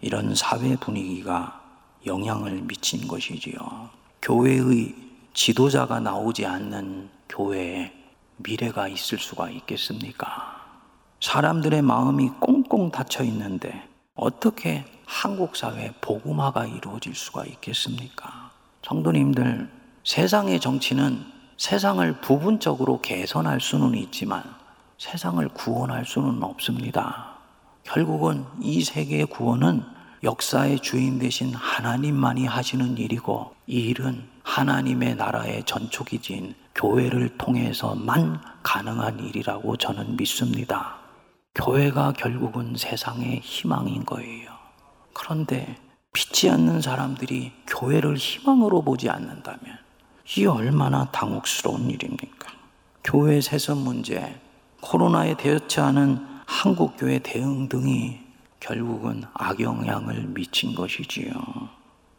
이런 0.00 0.34
사회 0.34 0.74
분위기가 0.74 1.62
영향을 2.04 2.62
미친 2.62 3.06
것이지요. 3.06 3.90
교회의 4.20 4.92
지도자가 5.32 6.00
나오지 6.00 6.46
않는 6.46 7.10
교회에 7.28 7.92
미래가 8.38 8.88
있을 8.88 9.18
수가 9.18 9.50
있겠습니까? 9.50 10.60
사람들의 11.20 11.80
마음이 11.82 12.30
꽁꽁 12.40 12.90
닫혀 12.90 13.22
있는데 13.22 13.88
어떻게 14.16 14.84
한국 15.14 15.54
사회 15.54 15.92
복음화가 16.00 16.66
이루어질 16.66 17.14
수가 17.14 17.46
있겠습니까? 17.46 18.50
성도님들, 18.82 19.70
세상의 20.02 20.58
정치는 20.58 21.24
세상을 21.56 22.20
부분적으로 22.20 23.00
개선할 23.00 23.60
수는 23.60 23.94
있지만 23.94 24.42
세상을 24.98 25.48
구원할 25.50 26.04
수는 26.04 26.42
없습니다. 26.42 27.36
결국은 27.84 28.44
이 28.60 28.82
세계의 28.82 29.26
구원은 29.26 29.84
역사의 30.24 30.80
주인 30.80 31.20
되신 31.20 31.54
하나님만이 31.54 32.46
하시는 32.46 32.98
일이고 32.98 33.54
이 33.68 33.76
일은 33.76 34.28
하나님의 34.42 35.14
나라의 35.14 35.62
전초기지인 35.64 36.56
교회를 36.74 37.38
통해서만 37.38 38.40
가능한 38.64 39.20
일이라고 39.20 39.76
저는 39.76 40.16
믿습니다. 40.16 40.96
교회가 41.54 42.14
결국은 42.14 42.74
세상의 42.76 43.40
희망인 43.44 44.04
거예요. 44.04 44.53
그런데 45.14 45.76
믿지 46.12 46.50
않는 46.50 46.80
사람들이 46.80 47.52
교회를 47.66 48.16
희망으로 48.16 48.82
보지 48.82 49.08
않는다면 49.08 49.78
이 50.36 50.46
얼마나 50.46 51.10
당혹스러운 51.10 51.90
일입니까? 51.90 52.52
교회 53.02 53.40
세선 53.40 53.78
문제, 53.78 54.40
코로나에 54.80 55.36
대처 55.36 55.84
하는 55.84 56.24
한국 56.46 56.96
교회 56.96 57.18
대응 57.18 57.68
등이 57.68 58.20
결국은 58.60 59.24
악영향을 59.34 60.28
미친 60.28 60.74
것이지요. 60.74 61.32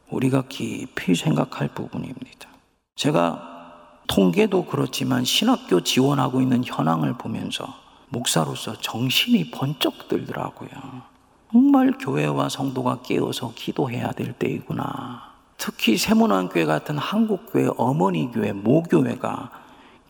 우리가 0.10 0.44
깊이 0.48 1.16
생각할 1.16 1.70
부분입니다. 1.70 2.50
제가 2.96 4.02
통계도 4.08 4.66
그렇지만 4.66 5.24
신학교 5.24 5.82
지원하고 5.82 6.42
있는 6.42 6.64
현황을 6.64 7.18
보면서 7.18 7.74
목사로서 8.10 8.80
정신이 8.80 9.52
번쩍 9.52 10.08
들더라고요. 10.08 11.15
정말 11.52 11.94
교회와 11.98 12.50
성도가 12.50 13.02
깨어서 13.04 13.54
기도해야 13.56 14.12
될 14.12 14.34
때이구나. 14.34 15.36
특히 15.58 15.98
세문안교회 15.98 16.66
같은 16.66 16.98
한국교회 16.98 17.70
어머니 17.78 18.30
교회 18.32 18.52
모교회가 18.52 19.52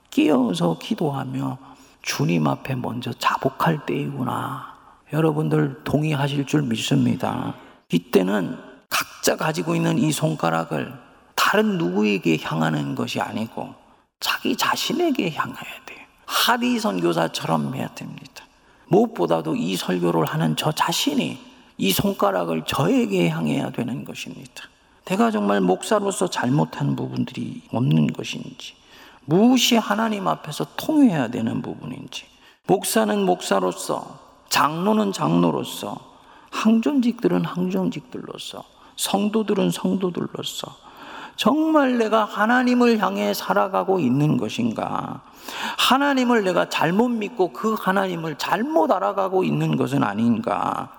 깨어서 0.10 0.78
기도하며 0.80 1.58
주님 2.02 2.48
앞에 2.48 2.76
먼저 2.76 3.14
자복할 3.14 3.86
때이구나. 3.86 4.74
여러분들 5.14 5.84
동의하실 5.84 6.46
줄 6.46 6.64
믿습니다. 6.64 7.54
이때는 7.92 8.58
각자 8.90 9.36
가지고 9.36 9.76
있는 9.76 9.98
이 9.98 10.12
손가락을 10.12 10.94
다른 11.36 11.78
누구에게 11.78 12.38
향하는 12.42 12.96
것이 12.96 13.22
아니고 13.22 13.76
자기 14.20 14.56
자신에게 14.56 15.32
향해야 15.32 15.86
돼요. 15.86 16.00
하리 16.26 16.80
선교사처럼 16.80 17.76
해야 17.76 17.88
됩니다. 17.90 18.45
무엇보다도 18.88 19.56
이 19.56 19.76
설교를 19.76 20.26
하는 20.26 20.56
저 20.56 20.72
자신이 20.72 21.38
이 21.78 21.92
손가락을 21.92 22.64
저에게 22.66 23.30
향해야 23.30 23.72
되는 23.72 24.06
것입니다. 24.06 24.64
내가 25.06 25.30
정말 25.32 25.62
목사로서 25.62 26.28
잘못한 26.28 26.96
부분들이 26.96 27.62
없는 27.72 28.08
것인지, 28.14 28.74
무엇이 29.26 29.76
하나님 29.76 30.28
앞에서 30.28 30.66
통해야 30.76 31.28
되는 31.28 31.62
부분인지, 31.62 32.26
목사는 32.68 33.26
목사로서, 33.26 34.20
장로는 34.50 35.12
장로로서, 35.12 35.98
항존직들은 36.50 37.46
항존직들로서, 37.46 38.64
성도들은 38.96 39.72
성도들로서, 39.72 40.85
정말 41.36 41.98
내가 41.98 42.26
하나님을 42.26 43.00
향해 43.00 43.34
살아가고 43.34 44.00
있는 44.00 44.38
것인가? 44.38 45.22
하나님을 45.78 46.44
내가 46.44 46.70
잘못 46.70 47.10
믿고 47.10 47.52
그 47.52 47.74
하나님을 47.74 48.38
잘못 48.38 48.92
알아가고 48.92 49.44
있는 49.44 49.76
것은 49.76 50.04
아닌가? 50.04 50.92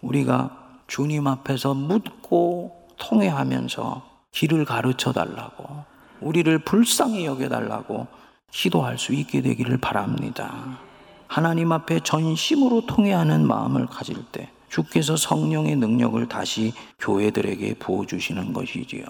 우리가 0.00 0.50
주님 0.86 1.26
앞에서 1.26 1.74
묻고 1.74 2.88
통회하면서 2.98 4.02
길을 4.32 4.64
가르쳐 4.64 5.12
달라고, 5.12 5.84
우리를 6.20 6.58
불쌍히 6.60 7.24
여겨 7.26 7.48
달라고 7.48 8.06
기도할 8.50 8.98
수 8.98 9.12
있게 9.12 9.40
되기를 9.42 9.78
바랍니다. 9.78 10.78
하나님 11.26 11.72
앞에 11.72 12.00
전심으로 12.00 12.86
통회하는 12.86 13.46
마음을 13.46 13.86
가질 13.86 14.16
때 14.32 14.50
주께서 14.68 15.16
성령의 15.16 15.76
능력을 15.76 16.26
다시 16.28 16.72
교회들에게 16.98 17.74
부어주시는 17.74 18.52
것이지요. 18.52 19.04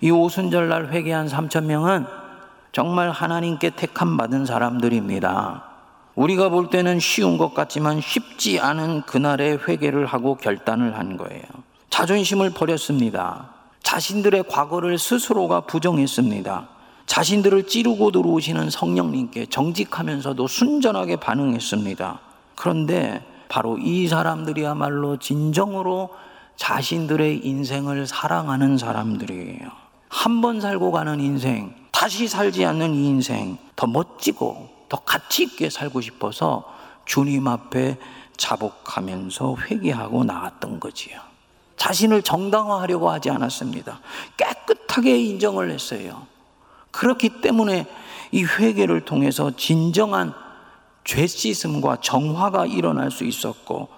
이 0.00 0.10
오순절날 0.10 0.92
회개한 0.92 1.28
3천 1.28 1.64
명은 1.64 2.06
정말 2.72 3.10
하나님께 3.10 3.70
택함 3.70 4.16
받은 4.16 4.46
사람들입니다. 4.46 5.64
우리가 6.14 6.48
볼 6.48 6.70
때는 6.70 7.00
쉬운 7.00 7.38
것 7.38 7.54
같지만 7.54 8.00
쉽지 8.00 8.60
않은 8.60 9.02
그날의 9.02 9.60
회개를 9.66 10.06
하고 10.06 10.36
결단을 10.36 10.98
한 10.98 11.16
거예요. 11.16 11.42
자존심을 11.90 12.50
버렸습니다. 12.50 13.50
자신들의 13.82 14.44
과거를 14.48 14.98
스스로가 14.98 15.62
부정했습니다. 15.62 16.68
자신들을 17.06 17.66
찌르고 17.66 18.12
들어오시는 18.12 18.70
성령님께 18.70 19.46
정직하면서도 19.46 20.46
순전하게 20.46 21.16
반응했습니다. 21.16 22.20
그런데 22.54 23.24
바로 23.48 23.78
이 23.78 24.06
사람들이야말로 24.06 25.16
진정으로 25.16 26.10
자신들의 26.56 27.44
인생을 27.44 28.06
사랑하는 28.06 28.78
사람들이에요. 28.78 29.79
한 30.10 30.40
번 30.42 30.60
살고 30.60 30.90
가는 30.90 31.20
인생, 31.20 31.74
다시 31.92 32.26
살지 32.28 32.64
않는 32.66 32.94
이 32.94 33.06
인생, 33.06 33.56
더 33.76 33.86
멋지고 33.86 34.68
더 34.88 34.98
가치 34.98 35.44
있게 35.44 35.70
살고 35.70 36.00
싶어서 36.00 36.64
주님 37.06 37.46
앞에 37.46 37.96
자복하면서 38.36 39.56
회개하고 39.70 40.24
나왔던 40.24 40.80
거지요. 40.80 41.18
자신을 41.76 42.22
정당화하려고 42.22 43.08
하지 43.08 43.30
않았습니다. 43.30 44.00
깨끗하게 44.36 45.16
인정을 45.18 45.70
했어요. 45.70 46.26
그렇기 46.90 47.40
때문에 47.40 47.86
이 48.32 48.44
회개를 48.44 49.04
통해서 49.04 49.54
진정한 49.56 50.34
죄 51.04 51.26
씻음과 51.26 51.98
정화가 52.02 52.66
일어날 52.66 53.10
수 53.10 53.24
있었고 53.24 53.88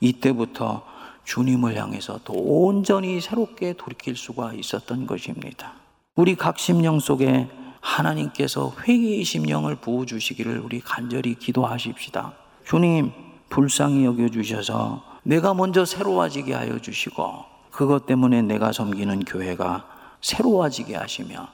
이때부터 0.00 0.82
주님을 1.26 1.76
향해서 1.76 2.20
또 2.24 2.32
온전히 2.34 3.20
새롭게 3.20 3.74
돌이킬 3.74 4.16
수가 4.16 4.54
있었던 4.54 5.06
것입니다. 5.06 5.74
우리 6.14 6.36
각 6.36 6.58
심령 6.58 6.98
속에 6.98 7.48
하나님께서 7.80 8.72
회개의 8.80 9.24
심령을 9.24 9.76
부어 9.76 10.06
주시기를 10.06 10.60
우리 10.60 10.80
간절히 10.80 11.34
기도하십시다. 11.34 12.32
주님, 12.64 13.12
불쌍히 13.50 14.04
여겨 14.04 14.28
주셔서 14.30 15.04
내가 15.24 15.52
먼저 15.52 15.84
새로워지게 15.84 16.54
하여 16.54 16.78
주시고 16.78 17.44
그것 17.70 18.06
때문에 18.06 18.42
내가 18.42 18.72
섬기는 18.72 19.24
교회가 19.24 19.84
새로워지게 20.20 20.96
하시며 20.96 21.48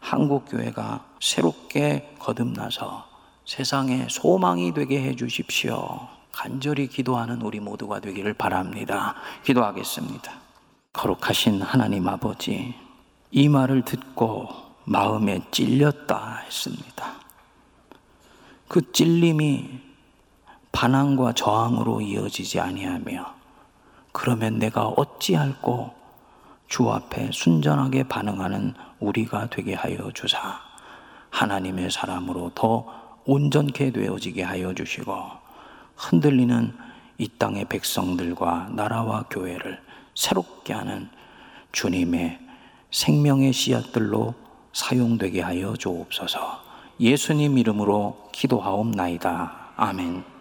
한국 0.00 0.46
교회가 0.48 1.04
새롭게 1.20 2.14
거듭나서 2.18 3.06
세상에 3.44 4.06
소망이 4.08 4.72
되게 4.74 5.02
해 5.02 5.14
주십시오. 5.14 6.17
간절히 6.32 6.88
기도하는 6.88 7.42
우리 7.42 7.60
모두가 7.60 8.00
되기를 8.00 8.34
바랍니다. 8.34 9.14
기도하겠습니다. 9.44 10.32
거룩하신 10.92 11.62
하나님 11.62 12.08
아버지, 12.08 12.74
이 13.30 13.48
말을 13.48 13.84
듣고 13.84 14.48
마음에 14.84 15.40
찔렸다 15.50 16.42
했습니다. 16.46 17.12
그 18.68 18.92
찔림이 18.92 19.80
반항과 20.72 21.32
저항으로 21.32 22.00
이어지지 22.00 22.60
아니하며 22.60 23.34
그러면 24.12 24.58
내가 24.58 24.86
어찌할꼬 24.88 25.94
주 26.68 26.90
앞에 26.90 27.30
순전하게 27.32 28.04
반응하는 28.04 28.74
우리가 29.00 29.48
되게 29.48 29.74
하여 29.74 30.10
주사 30.12 30.60
하나님의 31.30 31.90
사람으로 31.90 32.52
더 32.54 33.20
온전케 33.24 33.92
되어지게 33.92 34.42
하여 34.42 34.74
주시고 34.74 35.37
흔들리는 35.98 36.72
이 37.18 37.28
땅의 37.28 37.66
백성들과 37.66 38.70
나라와 38.72 39.24
교회를 39.28 39.80
새롭게 40.14 40.72
하는 40.72 41.08
주님의 41.72 42.38
생명의 42.90 43.52
씨앗들로 43.52 44.34
사용되게 44.72 45.42
하여 45.42 45.74
주옵소서. 45.74 46.62
예수님 47.00 47.58
이름으로 47.58 48.30
기도하옵나이다. 48.32 49.72
아멘. 49.76 50.37